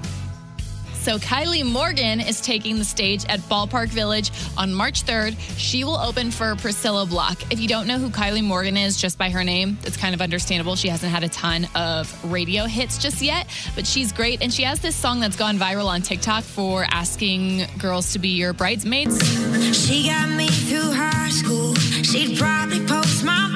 So 1.02 1.18
Kylie 1.18 1.64
Morgan 1.64 2.21
is 2.21 2.40
taking 2.40 2.78
the 2.78 2.85
stage 2.85 3.25
at 3.28 3.40
Ballpark 3.40 3.88
Village 3.88 4.30
on 4.56 4.73
March 4.73 5.04
3rd. 5.04 5.37
She 5.59 5.82
will 5.82 5.97
open 5.97 6.30
for 6.30 6.54
Priscilla 6.54 7.06
Block. 7.06 7.42
If 7.50 7.59
you 7.59 7.66
don't 7.66 7.88
know 7.88 7.99
who 7.99 8.09
Kylie 8.09 8.44
Morgan 8.44 8.76
is 8.76 9.00
just 9.00 9.18
by 9.18 9.28
her 9.28 9.42
name, 9.42 9.76
it's 9.82 9.97
kind 9.97 10.14
of 10.14 10.23
understandable. 10.23 10.76
She 10.76 10.87
hasn't 10.87 11.11
had 11.11 11.25
a 11.25 11.28
ton 11.28 11.66
of 11.75 12.30
radio 12.30 12.66
hits 12.66 12.99
just 12.99 13.21
yet, 13.21 13.49
but 13.75 13.85
she's 13.85 14.12
great. 14.12 14.42
And 14.42 14.54
she 14.54 14.62
has 14.62 14.78
this 14.78 14.94
song 14.94 15.18
that's 15.18 15.35
gone 15.35 15.59
viral 15.59 15.87
on 15.87 16.02
TikTok 16.02 16.44
for 16.44 16.87
asking 16.88 17.66
girls 17.78 18.12
to 18.12 18.21
be 18.21 18.28
your 18.28 18.52
bridesmaids. 18.52 19.18
She 19.76 20.06
got 20.06 20.30
me 20.30 20.47
through 20.47 20.92
high 20.92 21.30
school. 21.30 21.75
She'd 22.04 22.38
probably 22.38 22.78
post 22.87 23.25
my 23.25 23.51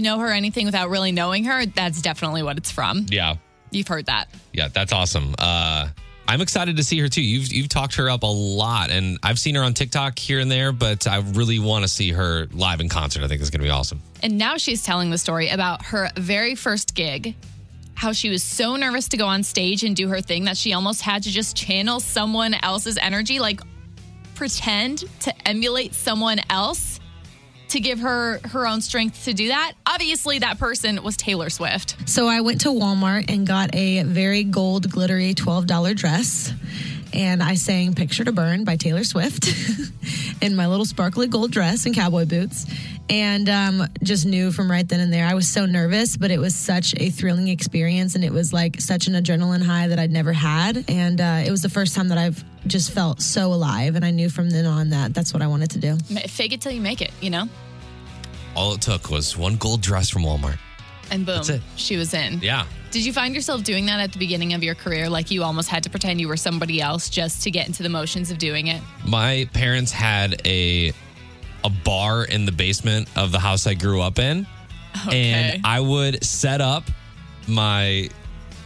you 0.00 0.04
know 0.04 0.18
her 0.18 0.28
anything 0.28 0.64
without 0.64 0.88
really 0.88 1.12
knowing 1.12 1.44
her, 1.44 1.66
that's 1.66 2.00
definitely 2.00 2.42
what 2.42 2.56
it's 2.56 2.70
from. 2.70 3.04
Yeah. 3.10 3.36
You've 3.70 3.86
heard 3.86 4.06
that. 4.06 4.30
Yeah, 4.54 4.68
that's 4.68 4.94
awesome. 4.94 5.34
Uh, 5.38 5.88
I'm 6.26 6.40
excited 6.40 6.78
to 6.78 6.82
see 6.82 6.98
her 7.00 7.08
too. 7.08 7.22
You've 7.22 7.52
you've 7.52 7.68
talked 7.68 7.96
her 7.96 8.08
up 8.08 8.22
a 8.22 8.26
lot, 8.26 8.90
and 8.90 9.18
I've 9.22 9.38
seen 9.38 9.56
her 9.56 9.62
on 9.62 9.74
TikTok 9.74 10.18
here 10.18 10.38
and 10.38 10.50
there, 10.50 10.72
but 10.72 11.06
I 11.06 11.18
really 11.18 11.58
want 11.58 11.84
to 11.84 11.88
see 11.88 12.12
her 12.12 12.46
live 12.52 12.80
in 12.80 12.88
concert. 12.88 13.22
I 13.22 13.28
think 13.28 13.42
it's 13.42 13.50
going 13.50 13.60
to 13.60 13.64
be 13.64 13.70
awesome. 13.70 14.00
And 14.22 14.38
now 14.38 14.56
she's 14.56 14.82
telling 14.82 15.10
the 15.10 15.18
story 15.18 15.50
about 15.50 15.84
her 15.86 16.08
very 16.16 16.54
first 16.54 16.94
gig, 16.94 17.34
how 17.94 18.12
she 18.12 18.30
was 18.30 18.42
so 18.42 18.76
nervous 18.76 19.08
to 19.08 19.18
go 19.18 19.26
on 19.26 19.42
stage 19.42 19.84
and 19.84 19.94
do 19.94 20.08
her 20.08 20.22
thing 20.22 20.44
that 20.44 20.56
she 20.56 20.72
almost 20.72 21.02
had 21.02 21.24
to 21.24 21.30
just 21.30 21.56
channel 21.56 22.00
someone 22.00 22.54
else's 22.62 22.96
energy, 22.96 23.38
like 23.38 23.60
pretend 24.34 25.04
to 25.20 25.48
emulate 25.48 25.94
someone 25.94 26.40
else 26.48 26.89
to 27.70 27.80
give 27.80 28.00
her 28.00 28.40
her 28.48 28.66
own 28.66 28.80
strength 28.80 29.24
to 29.24 29.32
do 29.32 29.48
that. 29.48 29.72
Obviously, 29.86 30.38
that 30.40 30.58
person 30.58 31.02
was 31.02 31.16
Taylor 31.16 31.50
Swift. 31.50 31.96
So 32.08 32.26
I 32.26 32.40
went 32.40 32.62
to 32.62 32.68
Walmart 32.68 33.30
and 33.30 33.46
got 33.46 33.74
a 33.74 34.02
very 34.02 34.44
gold, 34.44 34.90
glittery 34.90 35.34
$12 35.34 35.96
dress. 35.96 36.52
And 37.12 37.42
I 37.42 37.54
sang 37.54 37.94
Picture 37.94 38.24
to 38.24 38.32
Burn 38.32 38.64
by 38.64 38.76
Taylor 38.76 39.04
Swift 39.04 39.48
in 40.42 40.56
my 40.56 40.66
little 40.66 40.84
sparkly 40.84 41.26
gold 41.26 41.50
dress 41.50 41.86
and 41.86 41.94
cowboy 41.94 42.24
boots. 42.24 42.66
And 43.08 43.48
um, 43.48 43.88
just 44.02 44.24
knew 44.24 44.52
from 44.52 44.70
right 44.70 44.88
then 44.88 45.00
and 45.00 45.12
there. 45.12 45.26
I 45.26 45.34
was 45.34 45.48
so 45.48 45.66
nervous, 45.66 46.16
but 46.16 46.30
it 46.30 46.38
was 46.38 46.54
such 46.54 46.94
a 46.96 47.10
thrilling 47.10 47.48
experience. 47.48 48.14
And 48.14 48.24
it 48.24 48.32
was 48.32 48.52
like 48.52 48.80
such 48.80 49.08
an 49.08 49.14
adrenaline 49.14 49.62
high 49.62 49.88
that 49.88 49.98
I'd 49.98 50.12
never 50.12 50.32
had. 50.32 50.84
And 50.88 51.20
uh, 51.20 51.42
it 51.44 51.50
was 51.50 51.62
the 51.62 51.68
first 51.68 51.96
time 51.96 52.08
that 52.08 52.18
I've 52.18 52.44
just 52.68 52.92
felt 52.92 53.20
so 53.20 53.52
alive. 53.52 53.96
And 53.96 54.04
I 54.04 54.12
knew 54.12 54.30
from 54.30 54.50
then 54.50 54.66
on 54.66 54.90
that 54.90 55.12
that's 55.12 55.34
what 55.34 55.42
I 55.42 55.48
wanted 55.48 55.70
to 55.72 55.78
do. 55.78 55.96
Fake 56.28 56.52
it 56.52 56.60
till 56.60 56.72
you 56.72 56.80
make 56.80 57.02
it, 57.02 57.10
you 57.20 57.30
know? 57.30 57.48
All 58.54 58.74
it 58.74 58.80
took 58.80 59.10
was 59.10 59.36
one 59.36 59.56
gold 59.56 59.80
dress 59.80 60.08
from 60.08 60.22
Walmart. 60.22 60.58
And 61.10 61.26
boom, 61.26 61.42
she 61.74 61.96
was 61.96 62.14
in. 62.14 62.38
Yeah. 62.40 62.66
Did 62.90 63.06
you 63.06 63.12
find 63.12 63.34
yourself 63.36 63.62
doing 63.62 63.86
that 63.86 64.00
at 64.00 64.12
the 64.12 64.18
beginning 64.18 64.52
of 64.52 64.64
your 64.64 64.74
career? 64.74 65.08
Like 65.08 65.30
you 65.30 65.44
almost 65.44 65.68
had 65.68 65.84
to 65.84 65.90
pretend 65.90 66.20
you 66.20 66.26
were 66.26 66.36
somebody 66.36 66.80
else 66.80 67.08
just 67.08 67.42
to 67.44 67.50
get 67.50 67.68
into 67.68 67.84
the 67.84 67.88
motions 67.88 68.32
of 68.32 68.38
doing 68.38 68.66
it? 68.66 68.82
My 69.06 69.48
parents 69.52 69.92
had 69.92 70.44
a 70.44 70.92
a 71.62 71.70
bar 71.70 72.24
in 72.24 72.46
the 72.46 72.52
basement 72.52 73.08
of 73.16 73.32
the 73.32 73.38
house 73.38 73.66
I 73.66 73.74
grew 73.74 74.00
up 74.00 74.18
in. 74.18 74.46
Okay. 75.06 75.30
And 75.30 75.66
I 75.66 75.78
would 75.78 76.24
set 76.24 76.60
up 76.60 76.84
my 77.46 78.08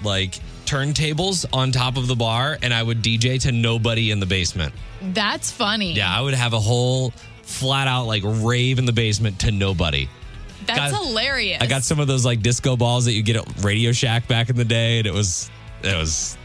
like 0.03 0.39
turntables 0.65 1.45
on 1.53 1.71
top 1.71 1.97
of 1.97 2.07
the 2.07 2.17
bar 2.17 2.59
and 2.63 2.73
I 2.73 2.83
would 2.83 3.03
DJ 3.03 3.41
to 3.43 3.53
nobody 3.53 4.11
in 4.11 4.21
the 4.21 4.27
basement. 4.27 4.75
That's 5.03 5.51
funny. 5.51 5.93
Yeah, 5.93 6.17
I 6.17 6.23
would 6.23 6.35
have 6.35 6.55
a 6.55 6.61
whole 6.61 7.11
flat 7.43 7.89
out 7.89 8.07
like 8.07 8.23
rave 8.25 8.79
in 8.79 8.87
the 8.87 8.93
basement 8.93 9.41
to 9.41 9.51
nobody. 9.51 10.09
That's 10.67 10.93
got- 10.93 11.05
hilarious. 11.07 11.61
I 11.63 11.67
got 11.67 11.83
some 11.85 12.01
of 12.01 12.07
those 12.07 12.25
like 12.25 12.41
disco 12.43 12.77
balls 12.77 13.05
that 13.07 13.13
you 13.13 13.23
get 13.23 13.37
at 13.37 13.65
Radio 13.65 13.93
Shack 13.93 14.29
back 14.29 14.51
in 14.51 14.57
the 14.57 14.65
day, 14.65 14.99
and 14.99 15.07
it 15.07 15.13
was 15.13 15.51
it 15.83 15.97
was 15.97 16.37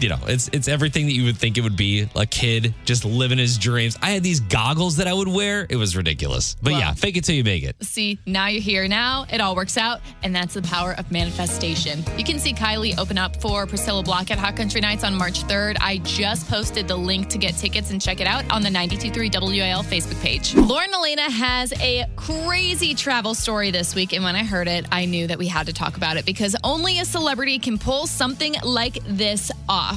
you 0.00 0.08
know 0.08 0.18
it's 0.26 0.48
it's 0.52 0.68
everything 0.68 1.06
that 1.06 1.12
you 1.12 1.24
would 1.24 1.36
think 1.36 1.58
it 1.58 1.62
would 1.62 1.76
be. 1.76 2.08
A 2.16 2.26
kid 2.26 2.74
just 2.84 3.04
living 3.04 3.38
his 3.38 3.58
dreams. 3.58 3.96
I 4.02 4.10
had 4.10 4.22
these 4.22 4.40
goggles 4.40 4.96
that 4.96 5.06
I 5.06 5.12
would 5.12 5.28
wear. 5.28 5.66
It 5.68 5.76
was 5.76 5.96
ridiculous. 5.96 6.56
But 6.62 6.72
Wow. 6.72 6.78
yeah, 6.78 6.92
fake 6.94 7.16
it 7.16 7.24
till 7.24 7.34
you 7.34 7.44
make 7.44 7.62
it. 7.62 7.76
See, 7.82 8.18
now 8.26 8.46
you're 8.46 8.62
here. 8.62 8.86
Now 8.88 9.26
it 9.32 9.40
all 9.40 9.54
works 9.56 9.76
out, 9.76 10.00
and 10.22 10.34
that's 10.34 10.54
the 10.54 10.62
power 10.62 10.94
of 10.98 11.10
manifestation. 11.10 12.04
You 12.16 12.24
can 12.24 12.38
see 12.38 12.52
Kylie 12.52 12.98
open 12.98 13.18
up 13.18 13.40
for 13.40 13.66
Priscilla 13.66 14.02
Block 14.02 14.30
at 14.30 14.38
Hot 14.38 14.56
Country 14.56 14.80
Nights 14.80 15.04
on 15.04 15.14
March 15.14 15.42
3rd. 15.44 15.76
I 15.80 15.98
just 15.98 16.48
posted 16.48 16.86
the 16.88 16.96
link 16.96 17.28
to 17.30 17.38
get 17.38 17.56
tickets 17.56 17.90
and 17.90 18.00
check 18.00 18.20
it 18.20 18.26
out 18.26 18.44
on 18.50 18.62
the 18.62 18.70
923 18.70 19.30
WIL 19.32 19.82
Facebook 19.82 20.20
page. 20.22 20.54
Lauren 20.54 20.92
Alaina 20.94 21.30
has 21.30 21.72
a 21.80 22.06
crazy 22.16 22.94
travel 22.94 23.34
story 23.34 23.70
this 23.70 23.94
week, 23.94 24.12
and 24.12 24.22
when 24.22 24.36
I 24.36 24.44
heard 24.44 24.68
it, 24.68 24.86
I 24.92 25.04
knew 25.06 25.26
that 25.26 25.38
we 25.38 25.46
had 25.48 25.66
to 25.66 25.72
talk 25.72 25.96
about 25.96 26.16
it 26.16 26.24
because 26.24 26.54
only 26.62 26.98
a 27.00 27.04
celebrity 27.04 27.58
can 27.58 27.78
pull 27.78 28.06
something 28.06 28.54
like 28.62 28.98
this 29.06 29.50
off. 29.68 29.89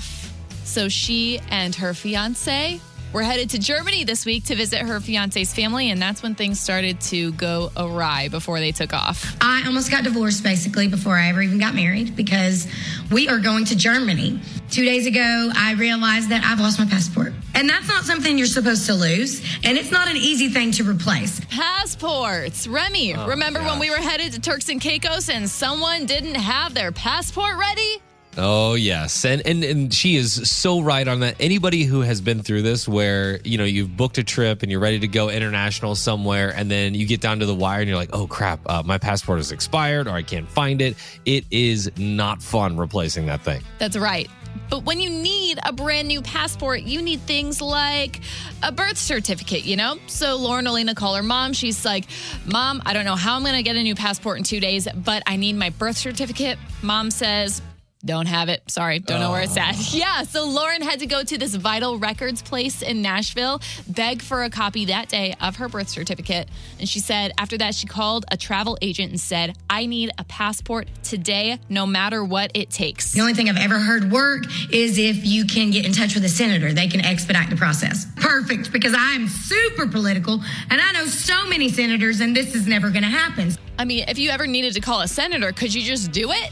So 0.64 0.90
she 0.90 1.40
and 1.50 1.76
her 1.76 1.94
fiance 1.94 2.80
were 3.14 3.22
headed 3.22 3.52
to 3.52 3.60
Germany 3.60 4.04
this 4.04 4.26
week 4.26 4.46
to 4.46 4.56
visit 4.56 4.80
her 4.80 5.00
fiance's 5.00 5.54
family, 5.54 5.92
and 5.92 6.02
that's 6.02 6.24
when 6.24 6.34
things 6.34 6.60
started 6.60 7.00
to 7.00 7.32
go 7.34 7.72
awry 7.78 8.28
before 8.28 8.60
they 8.60 8.72
took 8.72 8.92
off. 8.92 9.36
I 9.40 9.64
almost 9.68 9.92
got 9.92 10.04
divorced 10.04 10.44
basically 10.44 10.88
before 10.88 11.16
I 11.16 11.30
ever 11.30 11.42
even 11.42 11.60
got 11.60 11.76
married 11.76 12.16
because 12.16 12.68
we 13.12 13.30
are 13.30 13.38
going 13.38 13.66
to 13.66 13.76
Germany. 13.76 14.40
Two 14.72 14.84
days 14.84 15.06
ago, 15.06 15.52
I 15.56 15.74
realized 15.74 16.30
that 16.30 16.44
I've 16.44 16.60
lost 16.60 16.80
my 16.80 16.86
passport. 16.86 17.34
And 17.54 17.70
that's 17.70 17.88
not 17.88 18.04
something 18.04 18.36
you're 18.36 18.48
supposed 18.48 18.88
to 18.88 18.96
lose. 18.96 19.42
And 19.64 19.78
it's 19.78 19.92
not 19.92 20.08
an 20.10 20.18
easy 20.18 20.50
thing 20.50 20.72
to 20.72 20.84
replace. 20.84 21.40
Passports. 21.52 22.68
Remy, 22.68 23.16
oh, 23.16 23.28
remember 23.28 23.62
when 23.62 23.78
we 23.78 23.92
were 23.92 23.98
headed 23.98 24.34
to 24.34 24.42
Turks 24.42 24.70
and 24.70 24.82
Caicos 24.82 25.30
and 25.30 25.48
someone 25.48 26.08
didn't 26.08 26.36
have 26.36 26.74
their 26.74 26.92
passport 26.92 27.58
ready? 27.60 28.02
Oh 28.38 28.74
yes, 28.74 29.26
and 29.26 29.46
and 29.46 29.64
and 29.64 29.94
she 29.94 30.16
is 30.16 30.50
so 30.50 30.82
right 30.82 31.08
on 31.08 31.20
that. 31.20 31.36
Anybody 31.40 31.84
who 31.84 32.02
has 32.02 32.20
been 32.20 32.42
through 32.42 32.64
this, 32.64 32.88
where 32.88 33.40
you 33.44 33.58
know 33.58 33.64
you've 33.64 33.96
booked 33.96 34.18
a 34.18 34.24
trip 34.24 34.64
and 34.64 34.72
you're 34.72 34.80
ready 34.80 35.00
to 35.00 35.08
go 35.08 35.30
international 35.30 35.96
somewhere, 35.96 36.52
and 36.56 36.70
then 36.70 36.96
you 36.96 37.06
get 37.06 37.22
down 37.22 37.40
to 37.40 37.46
the 37.46 37.54
wire 37.54 37.82
and 37.82 37.88
you're 37.88 37.98
like, 37.98 38.10
oh 38.14 38.26
crap, 38.26 38.60
uh, 38.66 38.82
my 38.84 38.98
passport 38.98 39.40
is 39.40 39.52
expired 39.52 40.08
or 40.08 40.12
I 40.12 40.24
can't 40.24 40.50
find 40.50 40.82
it. 40.82 40.96
It 41.26 41.46
is 41.52 41.92
not 41.98 42.42
fun 42.42 42.78
replacing 42.78 43.28
that 43.28 43.42
thing. 43.42 43.62
That's 43.78 43.98
right. 43.98 44.30
But 44.70 44.86
when 44.86 45.00
you 45.00 45.10
need 45.10 45.60
a 45.64 45.74
brand 45.74 46.08
new 46.08 46.22
passport, 46.22 46.82
you 46.82 47.02
need 47.02 47.22
things 47.22 47.62
like 47.62 48.22
a 48.64 48.72
birth 48.72 48.98
certificate, 48.98 49.66
you 49.66 49.76
know? 49.76 49.98
So 50.08 50.36
Lauren 50.36 50.66
Alaina 50.66 50.96
called 50.96 51.18
her 51.18 51.24
mom. 51.24 51.54
She's 51.54 51.86
like, 51.86 52.06
Mom, 52.46 52.82
I 52.86 52.94
don't 52.94 53.06
know 53.06 53.16
how 53.16 53.36
I'm 53.36 53.44
going 53.44 53.56
to 53.56 53.64
get 53.64 53.76
a 53.76 53.84
new 53.84 53.96
passport 53.96 54.38
in 54.38 54.44
two 54.44 54.60
days, 54.60 54.88
but 54.96 55.22
I 55.28 55.36
need 55.36 55.58
my 55.58 55.70
birth 55.70 55.98
certificate. 55.98 56.58
Mom 56.82 57.12
says, 57.12 57.62
don't 58.06 58.26
have 58.28 58.50
it. 58.50 58.64
Sorry, 58.70 59.00
don't 59.00 59.20
know 59.20 59.32
where 59.32 59.42
it's 59.42 59.58
at. 59.58 59.76
Oh. 59.76 59.90
Yeah, 60.04 60.24
so 60.24 60.46
Lauren 60.46 60.82
had 60.82 61.00
to 61.00 61.06
go 61.06 61.24
to 61.24 61.38
this 61.38 61.56
Vital 61.56 61.98
Records 61.98 62.42
place 62.42 62.82
in 62.82 63.02
Nashville, 63.02 63.62
beg 63.88 64.22
for 64.22 64.44
a 64.44 64.50
copy 64.50 64.86
that 64.86 65.08
day 65.08 65.36
of 65.40 65.58
her 65.58 65.70
birth 65.70 65.88
certificate. 65.88 66.50
And 66.80 66.90
she 66.90 67.00
said 67.00 67.32
after 67.38 67.58
that, 67.60 67.76
she 67.76 67.88
called 67.88 68.26
a 68.32 68.38
travel 68.38 68.78
agent 68.82 69.12
and 69.12 69.20
said, 69.20 69.56
I 69.70 69.86
need 69.86 70.12
a 70.18 70.24
passport 70.26 70.88
today, 71.04 71.60
no 71.70 71.86
matter 71.86 72.24
what 72.24 72.52
it 72.54 72.70
takes. 72.70 73.12
The 73.14 73.22
only 73.22 73.34
thing 73.34 73.50
I've 73.50 73.58
ever 73.58 73.80
heard 73.80 74.12
work 74.12 74.44
is 74.72 74.98
if 74.98 75.26
you 75.26 75.46
can 75.46 75.72
get 75.72 75.86
in 75.86 75.94
touch 75.94 76.16
with 76.16 76.26
a 76.26 76.30
senator, 76.30 76.74
they 76.74 76.88
can 76.88 77.02
expedite 77.06 77.50
the 77.50 77.56
process. 77.56 78.06
Perfect, 78.16 78.74
because 78.74 78.94
I'm 78.98 79.28
super 79.28 79.88
political 79.88 80.42
and 80.70 80.82
I 80.82 80.92
know 80.94 81.06
so 81.06 81.48
many 81.48 81.70
senators, 81.70 82.20
and 82.20 82.36
this 82.36 82.56
is 82.56 82.68
never 82.68 82.90
going 82.90 83.04
to 83.04 83.10
happen. 83.10 83.52
I 83.78 83.86
mean, 83.86 84.06
if 84.08 84.18
you 84.20 84.30
ever 84.32 84.48
needed 84.48 84.74
to 84.74 84.82
call 84.82 85.02
a 85.02 85.08
senator, 85.08 85.52
could 85.52 85.74
you 85.74 85.82
just 85.82 86.12
do 86.12 86.32
it? 86.32 86.52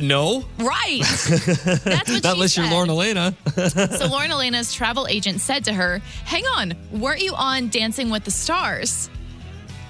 No, 0.00 0.44
Right. 0.58 1.00
That's 1.28 1.84
what 1.84 1.84
not 1.84 2.24
she 2.24 2.28
unless 2.32 2.56
you're. 2.56 2.66
Lauren 2.70 2.88
Alaina. 2.90 3.34
So 3.56 4.06
Lauren 4.08 4.30
Alaina's 4.30 4.72
travel 4.74 5.06
agent 5.06 5.40
said 5.40 5.64
to 5.66 5.72
her, 5.72 6.00
Hang 6.24 6.44
on, 6.46 6.74
weren't 6.90 7.20
you 7.22 7.34
on 7.34 7.68
Dancing 7.68 8.10
with 8.10 8.24
the 8.24 8.30
Stars? 8.30 9.08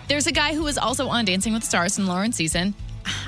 There's 0.09 0.27
a 0.27 0.33
guy 0.33 0.55
who 0.55 0.63
was 0.65 0.77
also 0.79 1.09
on 1.09 1.25
Dancing 1.25 1.53
with 1.53 1.63
the 1.63 1.69
Stars 1.69 1.99
in 1.99 2.07
Lauren's 2.07 2.37
season. 2.37 2.75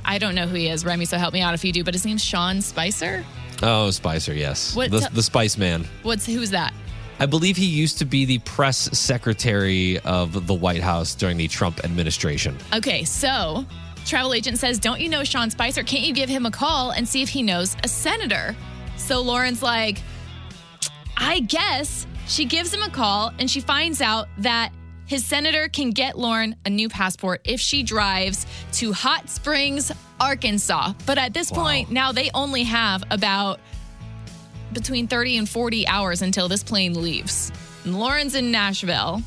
I 0.04 0.18
don't 0.18 0.34
know 0.34 0.46
who 0.46 0.56
he 0.56 0.68
is, 0.68 0.84
Remy, 0.84 1.04
so 1.06 1.16
help 1.18 1.32
me 1.32 1.40
out 1.40 1.54
if 1.54 1.64
you 1.64 1.72
do, 1.72 1.82
but 1.84 1.94
his 1.94 2.04
name's 2.04 2.22
Sean 2.22 2.60
Spicer. 2.60 3.24
oh, 3.62 3.90
Spicer, 3.90 4.34
yes, 4.34 4.76
What 4.76 4.90
the, 4.90 5.00
t- 5.00 5.06
the 5.12 5.22
Spice 5.22 5.56
Man. 5.56 5.84
What's 6.02 6.26
who's 6.26 6.50
that? 6.50 6.72
I 7.20 7.26
believe 7.26 7.56
he 7.56 7.66
used 7.66 7.98
to 7.98 8.04
be 8.04 8.24
the 8.24 8.38
press 8.40 8.76
secretary 8.98 9.98
of 10.00 10.46
the 10.46 10.54
White 10.54 10.82
House 10.82 11.14
during 11.14 11.36
the 11.36 11.46
Trump 11.48 11.82
administration. 11.84 12.56
Okay, 12.74 13.04
so 13.04 13.64
travel 14.04 14.34
agent 14.34 14.58
says, 14.58 14.78
Don't 14.78 15.00
you 15.00 15.08
know 15.08 15.24
Sean 15.24 15.50
Spicer? 15.50 15.82
Can't 15.82 16.04
you 16.04 16.12
give 16.12 16.28
him 16.28 16.46
a 16.46 16.50
call 16.50 16.90
and 16.90 17.08
see 17.08 17.22
if 17.22 17.28
he 17.28 17.42
knows 17.42 17.76
a 17.82 17.88
senator? 17.88 18.56
So 18.96 19.20
Lauren's 19.20 19.62
like, 19.62 20.02
I 21.16 21.40
guess. 21.40 22.06
She 22.26 22.46
gives 22.46 22.72
him 22.72 22.82
a 22.82 22.88
call 22.88 23.32
and 23.38 23.50
she 23.50 23.60
finds 23.60 24.00
out 24.00 24.28
that 24.38 24.72
his 25.06 25.24
senator 25.24 25.68
can 25.68 25.90
get 25.90 26.16
Lauren 26.16 26.56
a 26.64 26.70
new 26.70 26.88
passport 26.88 27.42
if 27.44 27.60
she 27.60 27.82
drives 27.82 28.46
to 28.72 28.92
Hot 28.92 29.28
Springs, 29.28 29.92
Arkansas. 30.18 30.94
But 31.04 31.18
at 31.18 31.34
this 31.34 31.50
point, 31.50 31.90
now 31.90 32.12
they 32.12 32.30
only 32.32 32.62
have 32.62 33.04
about 33.10 33.60
between 34.72 35.06
30 35.06 35.36
and 35.36 35.48
40 35.48 35.86
hours 35.86 36.22
until 36.22 36.48
this 36.48 36.62
plane 36.62 37.00
leaves. 37.00 37.52
And 37.84 37.98
Lauren's 37.98 38.34
in 38.34 38.50
Nashville. 38.50 39.22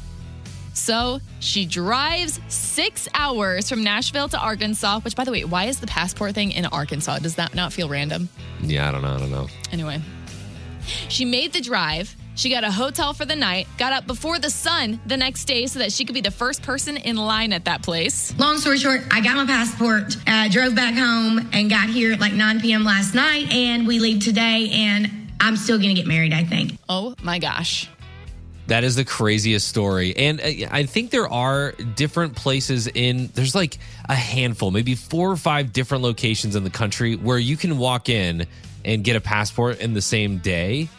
So 0.78 1.20
she 1.40 1.66
drives 1.66 2.40
six 2.50 3.08
hours 3.16 3.68
from 3.68 3.84
Nashville 3.84 4.30
to 4.30 4.38
Arkansas, 4.38 5.00
which, 5.02 5.16
by 5.16 5.24
the 5.24 5.32
way, 5.32 5.44
why 5.44 5.66
is 5.66 5.80
the 5.80 5.88
passport 5.88 6.36
thing 6.36 6.52
in 6.52 6.66
Arkansas? 6.68 7.20
Does 7.20 7.36
that 7.36 7.56
not 7.56 7.74
feel 7.74 7.90
random? 7.90 8.30
Yeah, 8.62 8.88
I 8.88 8.92
don't 8.92 9.02
know. 9.02 9.16
I 9.16 9.20
don't 9.20 9.32
know. 9.32 9.48
Anyway, 9.72 10.00
she 11.10 11.26
made 11.26 11.52
the 11.52 11.62
drive. 11.62 12.16
She 12.36 12.52
got 12.52 12.64
a 12.64 12.72
hotel 12.72 13.16
for 13.16 13.26
the 13.26 13.36
night, 13.36 13.68
got 13.80 13.92
up 13.92 14.06
before 14.06 14.38
the 14.38 14.52
sun 14.52 15.00
the 15.08 15.18
next 15.18 15.46
day 15.46 15.66
so 15.66 15.80
that 15.80 15.92
she 15.92 16.06
could 16.06 16.14
be 16.14 16.22
the 16.22 16.30
first 16.30 16.62
person 16.62 16.96
in 16.96 17.18
line 17.18 17.52
at 17.52 17.66
that 17.66 17.82
place. 17.82 18.38
Long 18.38 18.60
story 18.60 18.78
short, 18.78 19.02
I 19.10 19.22
got 19.22 19.36
my 19.36 19.48
passport, 19.48 20.16
uh, 20.28 20.48
drove 20.48 20.76
back 20.76 20.94
home, 20.94 21.50
and 21.54 21.72
got 21.72 21.90
here 21.90 22.14
at 22.14 22.20
like 22.20 22.34
9 22.34 22.62
p.m. 22.62 22.84
last 22.84 23.16
night. 23.16 23.52
And 23.52 23.88
we 23.88 23.98
leave 23.98 24.24
today, 24.24 24.70
and 24.72 25.32
I'm 25.40 25.56
still 25.56 25.80
going 25.80 25.90
to 25.90 25.96
get 25.96 26.06
married, 26.06 26.34
I 26.34 26.44
think. 26.44 26.78
Oh 26.88 27.16
my 27.24 27.40
gosh. 27.40 27.90
That 28.68 28.84
is 28.84 28.96
the 28.96 29.06
craziest 29.06 29.68
story. 29.68 30.16
And 30.16 30.42
uh, 30.42 30.68
I 30.72 30.86
think 30.86 31.12
there 31.12 31.28
are 31.28 31.72
different 31.72 32.36
places 32.36 32.88
in, 32.88 33.30
there's 33.34 33.56
like 33.56 33.78
a 34.10 34.16
handful, 34.16 34.72
maybe 34.72 34.96
four 34.96 35.32
or 35.32 35.38
five 35.38 35.74
different 35.74 36.04
locations 36.04 36.56
in 36.56 36.64
the 36.64 36.70
country 36.70 37.16
where 37.16 37.40
you 37.40 37.58
can 37.58 37.78
walk 37.78 38.10
in 38.10 38.46
and 38.84 39.04
get 39.04 39.16
a 39.16 39.22
passport 39.22 39.80
in 39.80 39.94
the 39.94 40.02
same 40.02 40.38
day. 40.38 40.90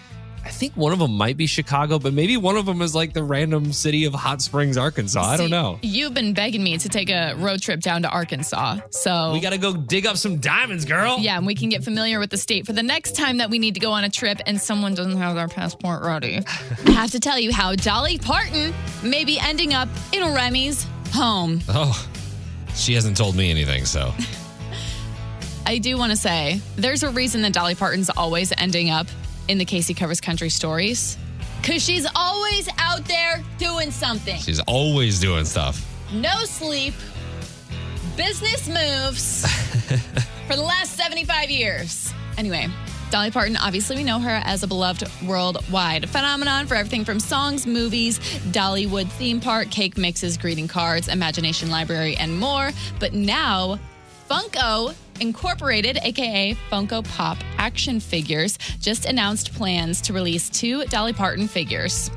I 0.48 0.50
think 0.50 0.72
one 0.78 0.94
of 0.94 0.98
them 0.98 1.12
might 1.12 1.36
be 1.36 1.46
Chicago, 1.46 1.98
but 1.98 2.14
maybe 2.14 2.38
one 2.38 2.56
of 2.56 2.64
them 2.64 2.80
is 2.80 2.94
like 2.94 3.12
the 3.12 3.22
random 3.22 3.70
city 3.70 4.06
of 4.06 4.14
Hot 4.14 4.40
Springs, 4.40 4.78
Arkansas. 4.78 5.20
I 5.20 5.36
don't 5.36 5.50
know. 5.50 5.78
You've 5.82 6.14
been 6.14 6.32
begging 6.32 6.62
me 6.62 6.78
to 6.78 6.88
take 6.88 7.10
a 7.10 7.34
road 7.36 7.60
trip 7.60 7.80
down 7.80 8.00
to 8.02 8.08
Arkansas. 8.08 8.78
So 8.88 9.32
We 9.34 9.40
got 9.40 9.50
to 9.50 9.58
go 9.58 9.76
dig 9.76 10.06
up 10.06 10.16
some 10.16 10.38
diamonds, 10.38 10.86
girl. 10.86 11.18
Yeah, 11.18 11.36
and 11.36 11.44
we 11.46 11.54
can 11.54 11.68
get 11.68 11.84
familiar 11.84 12.18
with 12.18 12.30
the 12.30 12.38
state 12.38 12.64
for 12.64 12.72
the 12.72 12.82
next 12.82 13.14
time 13.14 13.36
that 13.36 13.50
we 13.50 13.58
need 13.58 13.74
to 13.74 13.80
go 13.80 13.92
on 13.92 14.04
a 14.04 14.08
trip 14.08 14.40
and 14.46 14.58
someone 14.58 14.94
doesn't 14.94 15.18
have 15.18 15.34
their 15.34 15.48
passport 15.48 16.02
ready. 16.02 16.40
I 16.86 16.90
have 16.92 17.10
to 17.10 17.20
tell 17.20 17.38
you 17.38 17.52
how 17.52 17.74
Dolly 17.74 18.16
Parton 18.16 18.72
may 19.02 19.26
be 19.26 19.38
ending 19.38 19.74
up 19.74 19.90
in 20.14 20.22
Remy's 20.34 20.86
home. 21.12 21.60
Oh, 21.68 22.08
she 22.74 22.94
hasn't 22.94 23.18
told 23.18 23.36
me 23.36 23.50
anything, 23.50 23.84
so. 23.84 24.14
I 25.66 25.76
do 25.76 25.98
want 25.98 26.10
to 26.12 26.16
say 26.16 26.62
there's 26.76 27.02
a 27.02 27.10
reason 27.10 27.42
that 27.42 27.52
Dolly 27.52 27.74
Parton's 27.74 28.08
always 28.08 28.50
ending 28.56 28.88
up 28.88 29.06
in 29.48 29.58
the 29.58 29.64
Casey 29.64 29.94
Covers 29.94 30.20
Country 30.20 30.50
stories. 30.50 31.16
Because 31.60 31.82
she's 31.82 32.06
always 32.14 32.68
out 32.78 33.04
there 33.06 33.42
doing 33.58 33.90
something. 33.90 34.38
She's 34.40 34.60
always 34.60 35.18
doing 35.18 35.44
stuff. 35.44 35.84
No 36.12 36.44
sleep, 36.44 36.94
business 38.16 38.68
moves 38.68 39.46
for 40.46 40.56
the 40.56 40.62
last 40.62 40.96
75 40.96 41.50
years. 41.50 42.12
Anyway, 42.38 42.68
Dolly 43.10 43.30
Parton, 43.30 43.56
obviously, 43.56 43.96
we 43.96 44.04
know 44.04 44.18
her 44.18 44.40
as 44.44 44.62
a 44.62 44.66
beloved 44.66 45.08
worldwide 45.26 46.08
phenomenon 46.08 46.66
for 46.66 46.74
everything 46.74 47.04
from 47.04 47.18
songs, 47.18 47.66
movies, 47.66 48.18
Dollywood 48.50 49.08
theme 49.12 49.40
park, 49.40 49.70
cake 49.70 49.96
mixes, 49.96 50.36
greeting 50.36 50.68
cards, 50.68 51.08
Imagination 51.08 51.70
Library, 51.70 52.16
and 52.16 52.38
more. 52.38 52.70
But 53.00 53.14
now, 53.14 53.78
Funko 54.30 54.94
Incorporated, 55.20 55.98
aka 56.02 56.56
Funko 56.70 57.06
Pop 57.16 57.38
action 57.58 58.00
figures, 58.00 58.58
just 58.80 59.04
announced 59.06 59.52
plans 59.54 60.00
to 60.02 60.12
release 60.12 60.48
two 60.48 60.84
Dolly 60.86 61.12
Parton 61.12 61.48
figures. 61.48 62.10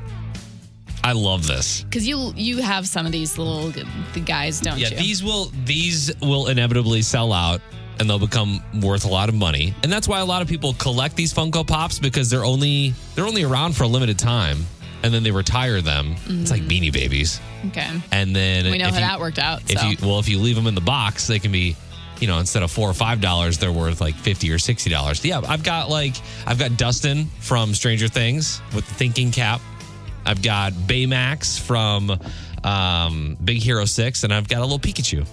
I 1.04 1.12
love 1.12 1.46
this. 1.46 1.82
Because 1.82 2.06
you 2.06 2.32
you 2.36 2.58
have 2.62 2.86
some 2.86 3.06
of 3.06 3.12
these 3.12 3.36
little 3.38 3.70
the 4.12 4.20
guys, 4.20 4.60
don't 4.60 4.78
Yeah, 4.78 4.90
you? 4.90 4.96
these 4.96 5.22
will 5.22 5.50
these 5.64 6.12
will 6.20 6.46
inevitably 6.48 7.02
sell 7.02 7.32
out 7.32 7.60
and 7.98 8.08
they'll 8.08 8.18
become 8.18 8.62
worth 8.80 9.04
a 9.04 9.08
lot 9.08 9.28
of 9.28 9.34
money. 9.34 9.74
And 9.82 9.92
that's 9.92 10.06
why 10.08 10.20
a 10.20 10.24
lot 10.24 10.42
of 10.42 10.48
people 10.48 10.74
collect 10.74 11.16
these 11.16 11.34
Funko 11.34 11.66
Pops 11.66 11.98
because 11.98 12.30
they're 12.30 12.44
only 12.44 12.94
they're 13.14 13.26
only 13.26 13.42
around 13.42 13.76
for 13.76 13.82
a 13.84 13.88
limited 13.88 14.18
time 14.18 14.58
and 15.02 15.12
then 15.12 15.24
they 15.24 15.32
retire 15.32 15.80
them. 15.80 16.14
It's 16.28 16.52
like 16.52 16.62
mm. 16.62 16.68
beanie 16.68 16.92
babies. 16.92 17.40
okay. 17.66 17.90
And 18.12 18.34
then 18.34 18.70
We 18.70 18.78
know 18.78 18.86
if 18.86 18.94
how 18.94 19.00
you- 19.00 19.06
that 19.06 19.18
worked 19.20 19.40
out. 19.40 19.62
If 19.68 19.80
so. 19.80 19.86
you 19.88 19.96
well, 20.02 20.20
if 20.20 20.28
you 20.28 20.38
leave 20.38 20.54
them 20.54 20.68
in 20.68 20.76
the 20.76 20.80
box, 20.80 21.26
they 21.26 21.40
can 21.40 21.50
be, 21.50 21.74
you 22.22 22.28
know, 22.28 22.38
instead 22.38 22.62
of 22.62 22.70
four 22.70 22.88
or 22.88 22.94
five 22.94 23.20
dollars, 23.20 23.58
they're 23.58 23.72
worth 23.72 24.00
like 24.00 24.14
fifty 24.14 24.50
or 24.50 24.58
sixty 24.58 24.88
dollars. 24.88 25.22
Yeah, 25.24 25.40
I've 25.46 25.62
got 25.64 25.90
like 25.90 26.14
I've 26.46 26.58
got 26.58 26.76
Dustin 26.78 27.26
from 27.40 27.74
Stranger 27.74 28.08
Things 28.08 28.62
with 28.74 28.86
the 28.88 28.94
thinking 28.94 29.30
cap. 29.32 29.60
I've 30.24 30.40
got 30.40 30.72
Baymax 30.72 31.58
from 31.60 32.18
um, 32.64 33.36
Big 33.44 33.58
Hero 33.58 33.84
Six, 33.84 34.24
and 34.24 34.32
I've 34.32 34.48
got 34.48 34.58
a 34.60 34.62
little 34.62 34.78
Pikachu. 34.78 35.26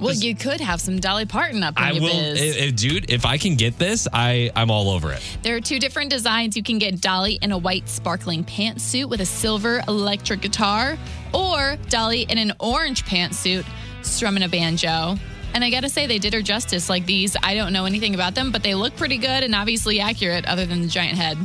well, 0.00 0.14
you 0.14 0.34
could 0.36 0.60
have 0.60 0.80
some 0.80 1.00
Dolly 1.00 1.26
Parton 1.26 1.62
up 1.64 1.76
in 1.76 1.82
I 1.82 1.90
your 1.90 2.02
will, 2.02 2.12
biz. 2.12 2.40
if- 2.40 2.56
if- 2.56 2.76
dude. 2.76 3.10
If 3.10 3.26
I 3.26 3.36
can 3.38 3.56
get 3.56 3.76
this, 3.78 4.06
I 4.12 4.50
I'm 4.54 4.70
all 4.70 4.88
over 4.90 5.12
it. 5.12 5.20
there 5.42 5.56
are 5.56 5.60
two 5.60 5.78
different 5.80 6.10
designs. 6.10 6.56
You 6.56 6.62
can 6.62 6.78
get 6.78 7.00
Dolly 7.00 7.38
in 7.42 7.50
a 7.52 7.58
white 7.58 7.88
sparkling 7.88 8.44
pantsuit 8.44 9.08
with 9.08 9.20
a 9.20 9.26
silver 9.26 9.82
electric 9.88 10.40
guitar, 10.42 10.96
or 11.34 11.76
Dolly 11.88 12.22
in 12.22 12.38
an 12.38 12.52
orange 12.60 13.04
pantsuit 13.04 13.66
strumming 14.02 14.44
a 14.44 14.48
banjo. 14.48 15.18
And 15.52 15.64
I 15.64 15.70
gotta 15.70 15.88
say, 15.88 16.06
they 16.06 16.18
did 16.18 16.32
her 16.34 16.42
justice. 16.42 16.88
Like 16.88 17.06
these, 17.06 17.36
I 17.42 17.54
don't 17.54 17.72
know 17.72 17.84
anything 17.84 18.14
about 18.14 18.34
them, 18.34 18.52
but 18.52 18.62
they 18.62 18.74
look 18.74 18.96
pretty 18.96 19.18
good 19.18 19.42
and 19.42 19.54
obviously 19.54 20.00
accurate, 20.00 20.46
other 20.46 20.64
than 20.64 20.82
the 20.82 20.88
giant 20.88 21.18
head. 21.18 21.36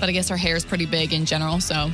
But 0.00 0.08
I 0.08 0.12
guess 0.12 0.28
her 0.28 0.36
hair 0.36 0.56
is 0.56 0.64
pretty 0.64 0.86
big 0.86 1.12
in 1.12 1.24
general, 1.24 1.60
so 1.60 1.90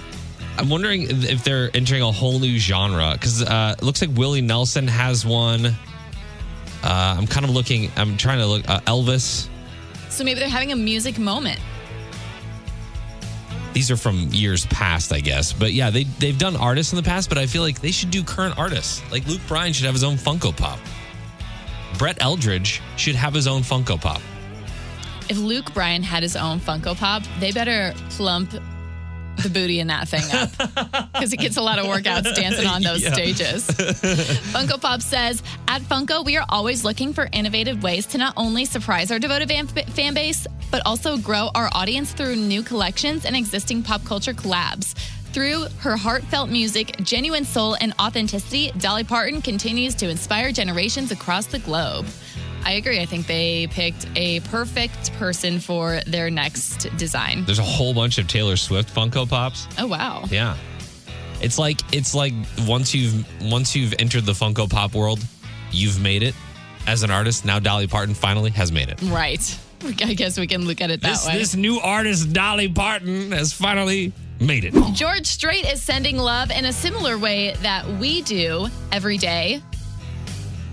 I'm 0.58 0.68
wondering 0.68 1.06
if 1.10 1.44
they're 1.44 1.70
entering 1.74 2.02
a 2.02 2.10
whole 2.10 2.38
new 2.38 2.58
genre 2.58 3.12
because 3.12 3.42
uh, 3.42 3.74
it 3.78 3.84
looks 3.84 4.00
like 4.00 4.10
Willie 4.14 4.40
Nelson 4.40 4.86
has 4.88 5.24
one. 5.24 5.66
Uh, 5.66 5.72
I'm 6.82 7.26
kind 7.26 7.44
of 7.44 7.50
looking. 7.50 7.90
I'm 7.96 8.16
trying 8.16 8.38
to 8.38 8.46
look. 8.46 8.68
Uh, 8.68 8.80
Elvis. 8.80 9.48
so 10.08 10.24
maybe 10.24 10.40
they're 10.40 10.48
having 10.48 10.72
a 10.72 10.76
music 10.76 11.18
moment. 11.18 11.60
These 13.72 13.90
are 13.90 13.96
from 13.96 14.28
years 14.32 14.66
past, 14.66 15.12
I 15.12 15.20
guess. 15.20 15.52
But 15.52 15.72
yeah, 15.72 15.90
they 15.90 16.04
they've 16.04 16.38
done 16.38 16.56
artists 16.56 16.92
in 16.92 16.96
the 16.96 17.02
past, 17.02 17.28
but 17.28 17.38
I 17.38 17.46
feel 17.46 17.62
like 17.62 17.80
they 17.80 17.92
should 17.92 18.10
do 18.10 18.22
current 18.22 18.58
artists. 18.58 19.02
Like 19.12 19.26
Luke 19.26 19.40
Bryan 19.46 19.72
should 19.72 19.86
have 19.86 19.94
his 19.94 20.04
own 20.04 20.16
Funko 20.16 20.56
Pop. 20.56 20.78
Brett 21.98 22.18
Eldredge 22.20 22.80
should 22.96 23.14
have 23.14 23.34
his 23.34 23.46
own 23.46 23.62
Funko 23.62 24.00
Pop. 24.00 24.20
if 25.28 25.38
Luke 25.38 25.72
Bryan 25.74 26.02
had 26.02 26.22
his 26.22 26.36
own 26.36 26.58
Funko 26.60 26.96
Pop, 26.96 27.22
they 27.38 27.52
better 27.52 27.92
plump 28.10 28.50
the 29.42 29.48
booty 29.48 29.80
in 29.80 29.86
that 29.86 30.06
thing 30.08 30.22
up 30.32 30.50
because 31.12 31.30
he 31.30 31.36
gets 31.36 31.56
a 31.56 31.62
lot 31.62 31.78
of 31.78 31.86
workouts 31.86 32.34
dancing 32.34 32.66
on 32.66 32.82
those 32.82 33.04
stages. 33.06 33.66
Funko 33.66 34.78
Pop 34.80 35.00
says, 35.00 35.42
At 35.68 35.82
Funko, 35.82 36.24
we 36.24 36.36
are 36.36 36.44
always 36.48 36.84
looking 36.84 37.12
for 37.14 37.28
innovative 37.32 37.82
ways 37.82 38.06
to 38.06 38.18
not 38.18 38.34
only 38.36 38.64
surprise 38.64 39.10
our 39.10 39.18
devoted 39.18 39.48
fan, 39.48 39.66
fan 39.66 40.14
base, 40.14 40.46
but 40.70 40.82
also 40.84 41.16
grow 41.16 41.48
our 41.54 41.70
audience 41.72 42.12
through 42.12 42.36
new 42.36 42.62
collections 42.62 43.24
and 43.24 43.34
existing 43.36 43.82
pop 43.82 44.04
culture 44.04 44.34
collabs. 44.34 44.94
Through 45.32 45.66
her 45.78 45.96
heartfelt 45.96 46.50
music, 46.50 46.96
genuine 47.02 47.44
soul, 47.44 47.76
and 47.80 47.92
authenticity, 48.00 48.72
Dolly 48.78 49.04
Parton 49.04 49.40
continues 49.40 49.94
to 49.96 50.08
inspire 50.08 50.50
generations 50.50 51.12
across 51.12 51.46
the 51.46 51.60
globe. 51.60 52.06
I 52.64 52.72
agree. 52.72 53.00
I 53.00 53.06
think 53.06 53.26
they 53.26 53.68
picked 53.68 54.06
a 54.16 54.40
perfect 54.40 55.12
person 55.14 55.60
for 55.60 56.00
their 56.06 56.30
next 56.30 56.88
design. 56.96 57.44
There's 57.44 57.60
a 57.60 57.62
whole 57.62 57.94
bunch 57.94 58.18
of 58.18 58.26
Taylor 58.26 58.56
Swift 58.56 58.92
Funko 58.94 59.28
Pops. 59.28 59.66
Oh, 59.78 59.86
wow. 59.86 60.24
Yeah. 60.30 60.56
It's 61.40 61.58
like 61.58 61.80
it's 61.94 62.14
like 62.14 62.34
once 62.66 62.94
you've 62.94 63.24
once 63.50 63.74
you've 63.74 63.94
entered 63.98 64.26
the 64.26 64.32
Funko 64.32 64.68
Pop 64.68 64.94
world, 64.94 65.20
you've 65.72 65.98
made 65.98 66.22
it 66.22 66.34
as 66.86 67.02
an 67.02 67.10
artist. 67.10 67.46
Now 67.46 67.58
Dolly 67.58 67.86
Parton 67.86 68.14
finally 68.14 68.50
has 68.50 68.70
made 68.70 68.90
it. 68.90 69.00
Right. 69.04 69.58
I 70.04 70.12
guess 70.12 70.38
we 70.38 70.46
can 70.46 70.66
look 70.66 70.82
at 70.82 70.90
it 70.90 71.00
that 71.00 71.08
This 71.08 71.26
way. 71.26 71.38
this 71.38 71.54
new 71.56 71.78
artist 71.80 72.34
Dolly 72.34 72.68
Parton 72.68 73.32
has 73.32 73.54
finally 73.54 74.12
made 74.40 74.64
it. 74.64 74.74
George 74.94 75.26
Strait 75.26 75.64
is 75.70 75.82
sending 75.82 76.16
love 76.18 76.50
in 76.50 76.64
a 76.64 76.72
similar 76.72 77.18
way 77.18 77.54
that 77.62 77.86
we 77.86 78.22
do 78.22 78.68
every 78.92 79.18
day. 79.18 79.62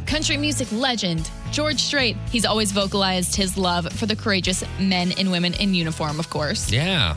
Country 0.05 0.37
music 0.37 0.71
legend 0.71 1.29
George 1.51 1.79
Strait, 1.79 2.15
he's 2.29 2.45
always 2.45 2.71
vocalized 2.71 3.35
his 3.35 3.57
love 3.57 3.91
for 3.93 4.05
the 4.05 4.15
courageous 4.15 4.63
men 4.79 5.13
and 5.17 5.31
women 5.31 5.53
in 5.55 5.73
uniform, 5.73 6.19
of 6.19 6.29
course. 6.29 6.69
Yeah, 6.71 7.15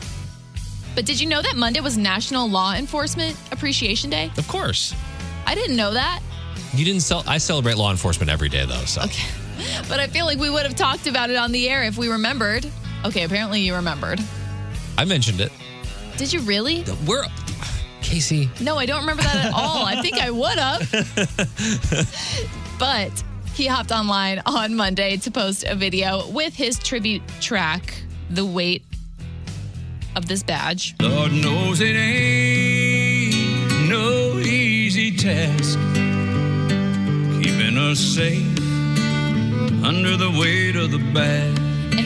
But 0.95 1.05
did 1.05 1.19
you 1.19 1.27
know 1.27 1.41
that 1.41 1.55
Monday 1.55 1.81
was 1.81 1.97
National 1.97 2.49
Law 2.49 2.73
Enforcement 2.73 3.35
Appreciation 3.51 4.09
Day? 4.09 4.31
of 4.37 4.47
course. 4.47 4.93
I 5.45 5.55
didn't 5.55 5.75
know 5.75 5.93
that. 5.93 6.21
You 6.73 6.85
didn't 6.85 7.01
sell. 7.01 7.23
I 7.27 7.37
celebrate 7.39 7.75
law 7.77 7.91
enforcement 7.91 8.31
every 8.31 8.47
day 8.47 8.65
though. 8.65 8.85
So 8.85 9.01
But 9.89 9.99
I 9.99 10.07
feel 10.07 10.25
like 10.25 10.39
we 10.39 10.49
would 10.49 10.63
have 10.63 10.75
talked 10.75 11.07
about 11.07 11.29
it 11.29 11.35
on 11.35 11.51
the 11.51 11.69
air 11.69 11.83
if 11.83 11.97
we 11.97 12.07
remembered. 12.09 12.65
Okay, 13.05 13.23
apparently 13.23 13.59
you 13.61 13.75
remembered. 13.75 14.19
I 14.97 15.05
mentioned 15.05 15.41
it. 15.41 15.51
Did 16.17 16.33
you 16.33 16.41
really? 16.41 16.83
We're 17.05 17.25
Casey. 18.01 18.49
No, 18.59 18.77
I 18.77 18.85
don't 18.85 19.01
remember 19.01 19.23
that 19.23 19.45
at 19.47 19.53
all. 19.53 19.85
I 19.85 20.01
think 20.01 20.17
I 20.17 20.29
would 20.31 20.59
have. 20.59 20.81
but 22.79 23.23
he 23.53 23.67
hopped 23.67 23.91
online 23.91 24.41
on 24.45 24.75
Monday 24.75 25.17
to 25.17 25.31
post 25.31 25.63
a 25.63 25.75
video 25.75 26.27
with 26.29 26.55
his 26.55 26.79
tribute 26.79 27.21
track, 27.39 28.03
The 28.29 28.45
Weight 28.45 28.83
of 30.15 30.27
This 30.27 30.43
Badge. 30.43 30.95
Lord 31.01 31.31
knows 31.31 31.79
it 31.81 31.95
ain't 31.95 33.89
no 33.89 34.39
easy 34.39 35.15
task 35.15 35.79
keeping 37.41 37.77
us 37.77 37.99
safe 37.99 38.45
under 39.83 40.17
the 40.17 40.35
weight 40.39 40.75
of 40.75 40.91
the 40.91 40.99
bad. 41.13 41.60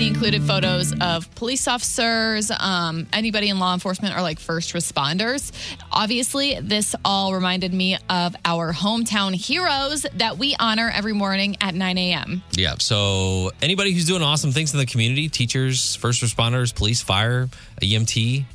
Included 0.05 0.43
photos 0.43 0.93
of 1.01 1.33
police 1.35 1.67
officers, 1.67 2.51
um, 2.51 3.07
anybody 3.11 3.49
in 3.49 3.57
law 3.57 3.73
enforcement, 3.73 4.15
or 4.15 4.21
like 4.21 4.39
first 4.39 4.73
responders. 4.73 5.51
Obviously, 5.91 6.59
this 6.61 6.95
all 7.03 7.33
reminded 7.33 7.73
me 7.73 7.97
of 8.09 8.35
our 8.45 8.71
hometown 8.71 9.33
heroes 9.33 10.05
that 10.15 10.37
we 10.37 10.55
honor 10.59 10.91
every 10.93 11.13
morning 11.13 11.57
at 11.59 11.73
9 11.73 11.97
a.m. 11.97 12.43
Yeah. 12.51 12.75
So 12.77 13.51
anybody 13.63 13.93
who's 13.93 14.05
doing 14.05 14.21
awesome 14.21 14.51
things 14.51 14.73
in 14.73 14.79
the 14.79 14.85
community, 14.85 15.27
teachers, 15.27 15.95
first 15.95 16.21
responders, 16.23 16.73
police, 16.73 17.01
fire, 17.01 17.49
EMT, 17.81 18.45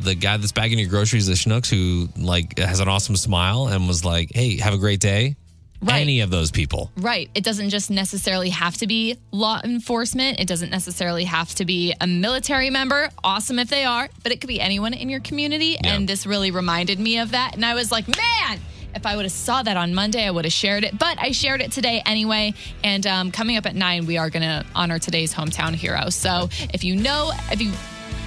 the 0.00 0.14
guy 0.14 0.36
that's 0.36 0.52
bagging 0.52 0.78
your 0.78 0.88
groceries, 0.88 1.26
the 1.26 1.34
Schnucks, 1.34 1.68
who 1.68 2.08
like 2.16 2.58
has 2.58 2.80
an 2.80 2.88
awesome 2.88 3.16
smile 3.16 3.66
and 3.66 3.88
was 3.88 4.04
like, 4.04 4.30
"Hey, 4.34 4.56
have 4.58 4.72
a 4.72 4.78
great 4.78 5.00
day." 5.00 5.36
Right. 5.82 6.00
Any 6.00 6.20
of 6.20 6.30
those 6.30 6.50
people. 6.52 6.92
Right. 6.96 7.28
It 7.34 7.42
doesn't 7.42 7.70
just 7.70 7.90
necessarily 7.90 8.50
have 8.50 8.76
to 8.78 8.86
be 8.86 9.16
law 9.32 9.60
enforcement. 9.64 10.38
It 10.38 10.46
doesn't 10.46 10.70
necessarily 10.70 11.24
have 11.24 11.52
to 11.56 11.64
be 11.64 11.92
a 12.00 12.06
military 12.06 12.70
member. 12.70 13.10
Awesome 13.24 13.58
if 13.58 13.68
they 13.68 13.84
are, 13.84 14.08
but 14.22 14.30
it 14.30 14.40
could 14.40 14.48
be 14.48 14.60
anyone 14.60 14.94
in 14.94 15.08
your 15.08 15.20
community. 15.20 15.76
Yeah. 15.82 15.94
And 15.94 16.08
this 16.08 16.24
really 16.24 16.52
reminded 16.52 17.00
me 17.00 17.18
of 17.18 17.32
that. 17.32 17.54
And 17.54 17.64
I 17.64 17.74
was 17.74 17.90
like, 17.90 18.06
man, 18.06 18.60
if 18.94 19.06
I 19.06 19.16
would 19.16 19.24
have 19.24 19.32
saw 19.32 19.62
that 19.62 19.76
on 19.76 19.94
Monday, 19.94 20.24
I 20.24 20.30
would 20.30 20.44
have 20.44 20.52
shared 20.52 20.84
it. 20.84 20.96
But 20.98 21.18
I 21.18 21.32
shared 21.32 21.60
it 21.60 21.72
today 21.72 22.02
anyway. 22.06 22.54
And 22.84 23.06
um, 23.06 23.32
coming 23.32 23.56
up 23.56 23.66
at 23.66 23.74
nine, 23.74 24.06
we 24.06 24.18
are 24.18 24.30
going 24.30 24.42
to 24.42 24.64
honor 24.74 24.98
today's 24.98 25.34
hometown 25.34 25.74
hero. 25.74 26.10
So 26.10 26.48
if 26.72 26.84
you 26.84 26.94
know, 26.94 27.32
if 27.50 27.60
you 27.60 27.72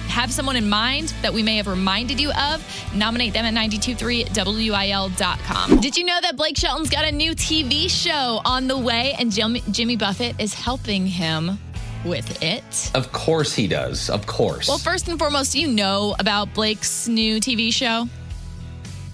have 0.08 0.32
someone 0.32 0.56
in 0.56 0.68
mind 0.68 1.14
that 1.22 1.32
we 1.32 1.42
may 1.42 1.56
have 1.56 1.66
reminded 1.66 2.20
you 2.20 2.30
of, 2.32 2.62
nominate 2.94 3.32
them 3.32 3.44
at 3.44 3.54
923wil.com. 3.54 5.80
Did 5.80 5.96
you 5.96 6.04
know 6.04 6.18
that 6.20 6.36
Blake 6.36 6.56
Shelton's 6.56 6.90
got 6.90 7.04
a 7.06 7.12
new 7.12 7.32
TV 7.32 7.90
show 7.90 8.40
on 8.44 8.68
the 8.68 8.78
way 8.78 9.14
and 9.18 9.32
Jimmy, 9.32 9.62
Jimmy 9.70 9.96
Buffett 9.96 10.40
is 10.40 10.54
helping 10.54 11.06
him 11.06 11.58
with 12.04 12.42
it? 12.42 12.90
Of 12.94 13.12
course 13.12 13.54
he 13.54 13.68
does. 13.68 14.10
Of 14.10 14.26
course. 14.26 14.68
Well, 14.68 14.78
first 14.78 15.08
and 15.08 15.18
foremost, 15.18 15.52
do 15.52 15.60
you 15.60 15.68
know 15.68 16.14
about 16.18 16.52
Blake's 16.54 17.08
new 17.08 17.40
TV 17.40 17.72
show? 17.72 18.08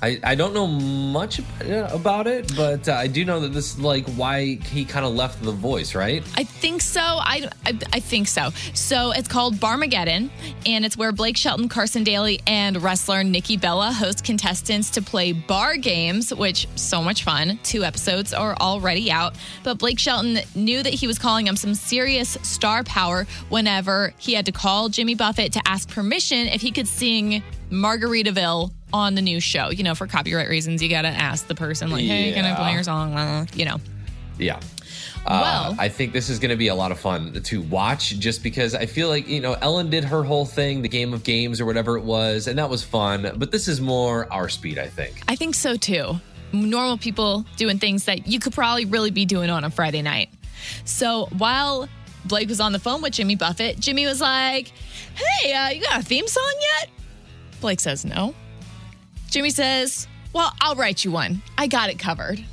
I, 0.02 0.18
I 0.24 0.34
don't 0.34 0.52
know 0.52 0.66
much 0.66 1.40
about 1.60 2.26
it, 2.26 2.56
but 2.56 2.88
uh, 2.88 2.94
I 2.94 3.06
do 3.06 3.24
know 3.24 3.38
that 3.38 3.52
this 3.52 3.74
is 3.74 3.78
like 3.78 4.04
why 4.14 4.56
he 4.56 4.84
kind 4.84 5.06
of 5.06 5.14
left 5.14 5.40
The 5.40 5.52
Voice, 5.52 5.94
right? 5.94 6.24
I 6.36 6.42
think 6.42 6.82
so. 6.82 7.00
I, 7.00 7.48
I, 7.64 7.78
I 7.92 8.00
think 8.00 8.26
so. 8.26 8.50
So 8.74 9.12
it's 9.12 9.28
called 9.28 9.60
Barmageddon, 9.60 10.30
and 10.66 10.84
it's 10.84 10.96
where 10.96 11.12
Blake 11.12 11.36
Shelton, 11.36 11.68
Carson 11.68 12.02
Daly, 12.02 12.40
and 12.48 12.82
wrestler 12.82 13.22
Nikki 13.22 13.56
Bella 13.56 13.92
host 13.92 14.24
contestants 14.24 14.90
to 14.90 15.02
play 15.02 15.32
bar 15.32 15.76
games, 15.76 16.34
which 16.34 16.66
so 16.74 17.00
much 17.00 17.22
fun. 17.22 17.60
Two 17.62 17.84
episodes 17.84 18.34
are 18.34 18.56
already 18.56 19.08
out, 19.12 19.36
but 19.62 19.78
Blake 19.78 20.00
Shelton 20.00 20.40
knew 20.56 20.82
that 20.82 20.92
he 20.92 21.06
was 21.06 21.20
calling 21.20 21.46
him 21.46 21.54
some 21.54 21.74
serious 21.74 22.36
star 22.42 22.82
power 22.82 23.24
whenever 23.50 24.14
he 24.18 24.34
had 24.34 24.46
to 24.46 24.52
call 24.52 24.88
Jimmy 24.88 25.14
Buffett 25.14 25.52
to 25.52 25.62
ask 25.64 25.88
permission 25.88 26.48
if 26.48 26.60
he 26.60 26.72
could 26.72 26.88
sing 26.88 27.40
Margaritaville 27.70 28.72
on 28.92 29.14
the 29.14 29.22
new 29.22 29.40
show. 29.40 29.70
You 29.70 29.83
know, 29.85 29.94
for 29.94 30.07
copyright 30.07 30.48
reasons, 30.48 30.83
you 30.83 30.88
got 30.88 31.02
to 31.02 31.09
ask 31.09 31.46
the 31.46 31.55
person, 31.55 31.90
like, 31.90 32.05
hey, 32.05 32.33
can 32.33 32.44
I 32.44 32.55
play 32.55 32.72
your 32.72 32.83
song? 32.83 33.14
Uh, 33.14 33.46
You 33.55 33.64
know. 33.64 33.81
Yeah. 34.38 34.57
Uh, 35.24 35.40
Well- 35.42 35.76
I 35.78 35.88
think 35.88 36.12
this 36.12 36.28
is 36.28 36.38
going 36.38 36.50
to 36.50 36.57
be 36.57 36.68
a 36.68 36.74
lot 36.74 36.90
of 36.90 36.98
fun 36.98 37.33
to 37.44 37.62
watch 37.62 38.18
just 38.18 38.42
because 38.42 38.74
I 38.74 38.87
feel 38.87 39.09
like, 39.09 39.28
you 39.28 39.40
know, 39.40 39.52
Ellen 39.61 39.88
did 39.90 40.05
her 40.05 40.24
whole 40.24 40.44
thing, 40.46 40.83
the 40.83 40.88
game 40.88 41.12
of 41.14 41.22
games 41.22 41.61
or 41.61 41.64
whatever 41.66 41.96
it 41.96 42.02
was, 42.02 42.48
and 42.48 42.59
that 42.59 42.68
was 42.68 42.83
fun. 42.83 43.31
But 43.37 43.52
this 43.52 43.68
is 43.68 43.81
more 43.81 44.26
our 44.33 44.48
speed, 44.48 44.78
I 44.78 44.88
think. 44.88 45.22
I 45.28 45.37
think 45.37 45.55
so 45.55 45.76
too. 45.76 46.16
Normal 46.52 46.98
people 46.98 47.44
doing 47.57 47.78
things 47.78 48.05
that 48.07 48.26
you 48.26 48.38
could 48.40 48.52
probably 48.52 48.85
really 48.85 49.11
be 49.11 49.24
doing 49.24 49.48
on 49.48 49.64
a 49.64 49.70
Friday 49.70 50.02
night. 50.02 50.28
So 50.85 51.26
while 51.38 51.88
Blake 52.24 52.48
was 52.48 52.61
on 52.61 52.72
the 52.72 52.78
phone 52.78 53.00
with 53.00 53.12
Jimmy 53.12 53.37
Buffett, 53.37 53.78
Jimmy 53.81 54.07
was 54.07 54.20
like, 54.20 54.72
Hey, 55.14 55.52
uh, 55.52 55.68
you 55.70 55.83
got 55.83 56.00
a 56.00 56.02
theme 56.02 56.26
song 56.26 56.52
yet? 56.81 56.90
Blake 57.61 57.81
says, 57.81 58.05
No. 58.05 58.35
Jimmy 59.33 59.49
says, 59.49 60.07
Well, 60.35 60.53
I'll 60.61 60.77
write 60.77 61.05
you 61.05 61.11
one. 61.11 61.42
I 61.57 61.66
got 61.66 61.88
it 61.88 61.99
covered. 61.99 62.45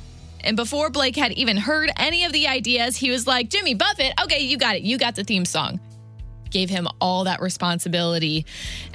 And 0.42 0.56
before 0.56 0.88
Blake 0.88 1.14
had 1.14 1.32
even 1.32 1.58
heard 1.58 1.90
any 1.98 2.24
of 2.24 2.32
the 2.32 2.48
ideas, 2.48 2.96
he 2.96 3.10
was 3.10 3.26
like, 3.26 3.50
Jimmy 3.50 3.74
Buffett, 3.74 4.14
okay, 4.22 4.40
you 4.40 4.56
got 4.56 4.76
it. 4.76 4.82
You 4.82 4.96
got 4.96 5.14
the 5.14 5.22
theme 5.22 5.44
song. 5.44 5.78
Gave 6.48 6.70
him 6.70 6.88
all 6.98 7.24
that 7.24 7.42
responsibility. 7.42 8.46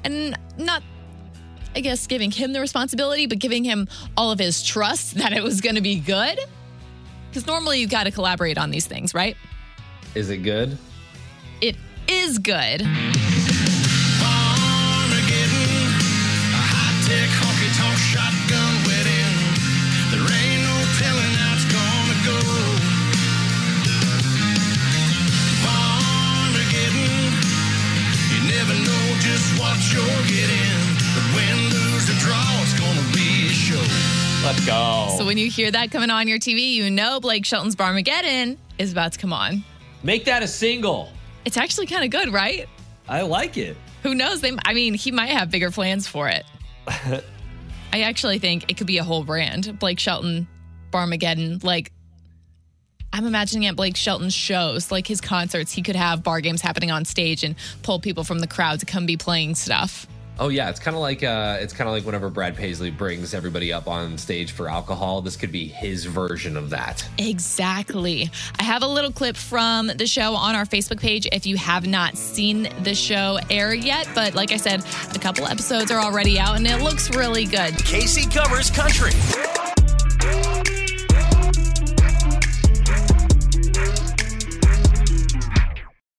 And 0.03 0.35
not 0.57 0.81
I 1.75 1.81
guess 1.81 2.07
giving 2.07 2.31
him 2.31 2.53
the 2.53 2.61
responsibility, 2.61 3.27
but 3.27 3.37
giving 3.37 3.63
him 3.63 3.87
all 4.17 4.31
of 4.31 4.39
his 4.39 4.63
trust 4.63 5.15
that 5.15 5.33
it 5.33 5.43
was 5.43 5.61
going 5.61 5.75
to 5.75 5.81
be 5.81 5.99
good. 5.99 6.39
Because 7.29 7.45
normally 7.45 7.81
you 7.81 7.87
got 7.87 8.05
to 8.05 8.11
collaborate 8.11 8.57
on 8.57 8.71
these 8.71 8.87
things, 8.87 9.13
right? 9.13 9.37
Is 10.15 10.31
it 10.31 10.37
good? 10.37 10.77
It 11.61 11.75
is 12.07 12.39
good. 12.39 12.81
Let's 34.45 34.63
go. 34.63 35.15
So 35.17 35.25
when 35.25 35.39
you 35.39 35.49
hear 35.49 35.71
that 35.71 35.89
coming 35.89 36.11
on 36.11 36.27
your 36.27 36.37
TV, 36.37 36.73
you 36.73 36.91
know 36.91 37.19
Blake 37.19 37.45
Shelton's 37.45 37.75
Barmageddon 37.75 38.57
is 38.77 38.91
about 38.91 39.13
to 39.13 39.19
come 39.19 39.33
on. 39.33 39.63
Make 40.03 40.25
that 40.25 40.43
a 40.43 40.47
single. 40.47 41.09
It's 41.45 41.57
actually 41.57 41.87
kind 41.87 42.03
of 42.03 42.11
good, 42.11 42.31
right? 42.31 42.69
I 43.09 43.23
like 43.23 43.57
it. 43.57 43.75
Who 44.03 44.13
knows? 44.13 44.41
They, 44.41 44.55
I 44.63 44.75
mean, 44.75 44.93
he 44.93 45.11
might 45.11 45.31
have 45.31 45.49
bigger 45.49 45.71
plans 45.71 46.07
for 46.07 46.29
it. 46.29 46.45
I 46.87 48.01
actually 48.01 48.37
think 48.37 48.69
it 48.69 48.77
could 48.77 48.85
be 48.85 48.99
a 48.99 49.03
whole 49.03 49.23
brand. 49.23 49.79
Blake 49.79 49.97
Shelton, 49.97 50.47
Barmageddon. 50.91 51.63
Like, 51.63 51.91
I'm 53.15 53.25
imagining 53.25 53.65
at 53.67 53.77
Blake 53.77 53.95
Shelton's 53.95 54.33
shows, 54.33 54.91
like 54.91 55.07
his 55.07 55.21
concerts, 55.21 55.71
he 55.71 55.81
could 55.81 55.95
have 55.95 56.21
bar 56.21 56.41
games 56.41 56.59
happening 56.59 56.91
on 56.91 57.05
stage 57.05 57.45
and 57.45 57.55
pull 57.81 57.97
people 57.97 58.25
from 58.25 58.39
the 58.39 58.47
crowd 58.47 58.81
to 58.81 58.85
come 58.85 59.05
be 59.05 59.15
playing 59.15 59.55
stuff. 59.55 60.05
Oh 60.37 60.49
yeah, 60.49 60.69
it's 60.69 60.81
kind 60.81 60.97
of 60.97 61.01
like 61.01 61.23
uh, 61.23 61.55
it's 61.61 61.71
kind 61.71 61.87
of 61.87 61.93
like 61.93 62.05
whenever 62.05 62.29
Brad 62.29 62.57
Paisley 62.57 62.91
brings 62.91 63.33
everybody 63.33 63.71
up 63.71 63.87
on 63.87 64.17
stage 64.17 64.51
for 64.51 64.69
alcohol. 64.69 65.21
This 65.21 65.37
could 65.37 65.53
be 65.53 65.65
his 65.65 66.03
version 66.03 66.57
of 66.57 66.71
that. 66.71 67.07
Exactly. 67.17 68.29
I 68.59 68.63
have 68.63 68.83
a 68.83 68.87
little 68.87 69.13
clip 69.13 69.37
from 69.37 69.87
the 69.87 70.07
show 70.07 70.35
on 70.35 70.53
our 70.53 70.65
Facebook 70.65 70.99
page 70.99 71.25
if 71.31 71.45
you 71.45 71.55
have 71.55 71.87
not 71.87 72.17
seen 72.17 72.67
the 72.83 72.93
show 72.93 73.39
air 73.49 73.73
yet. 73.73 74.09
But 74.13 74.35
like 74.35 74.51
I 74.51 74.57
said, 74.57 74.83
a 75.15 75.19
couple 75.19 75.47
episodes 75.47 75.89
are 75.89 76.01
already 76.01 76.37
out 76.37 76.57
and 76.57 76.67
it 76.67 76.81
looks 76.81 77.15
really 77.15 77.45
good. 77.45 77.77
Casey 77.77 78.29
covers 78.29 78.69
country. 78.69 79.11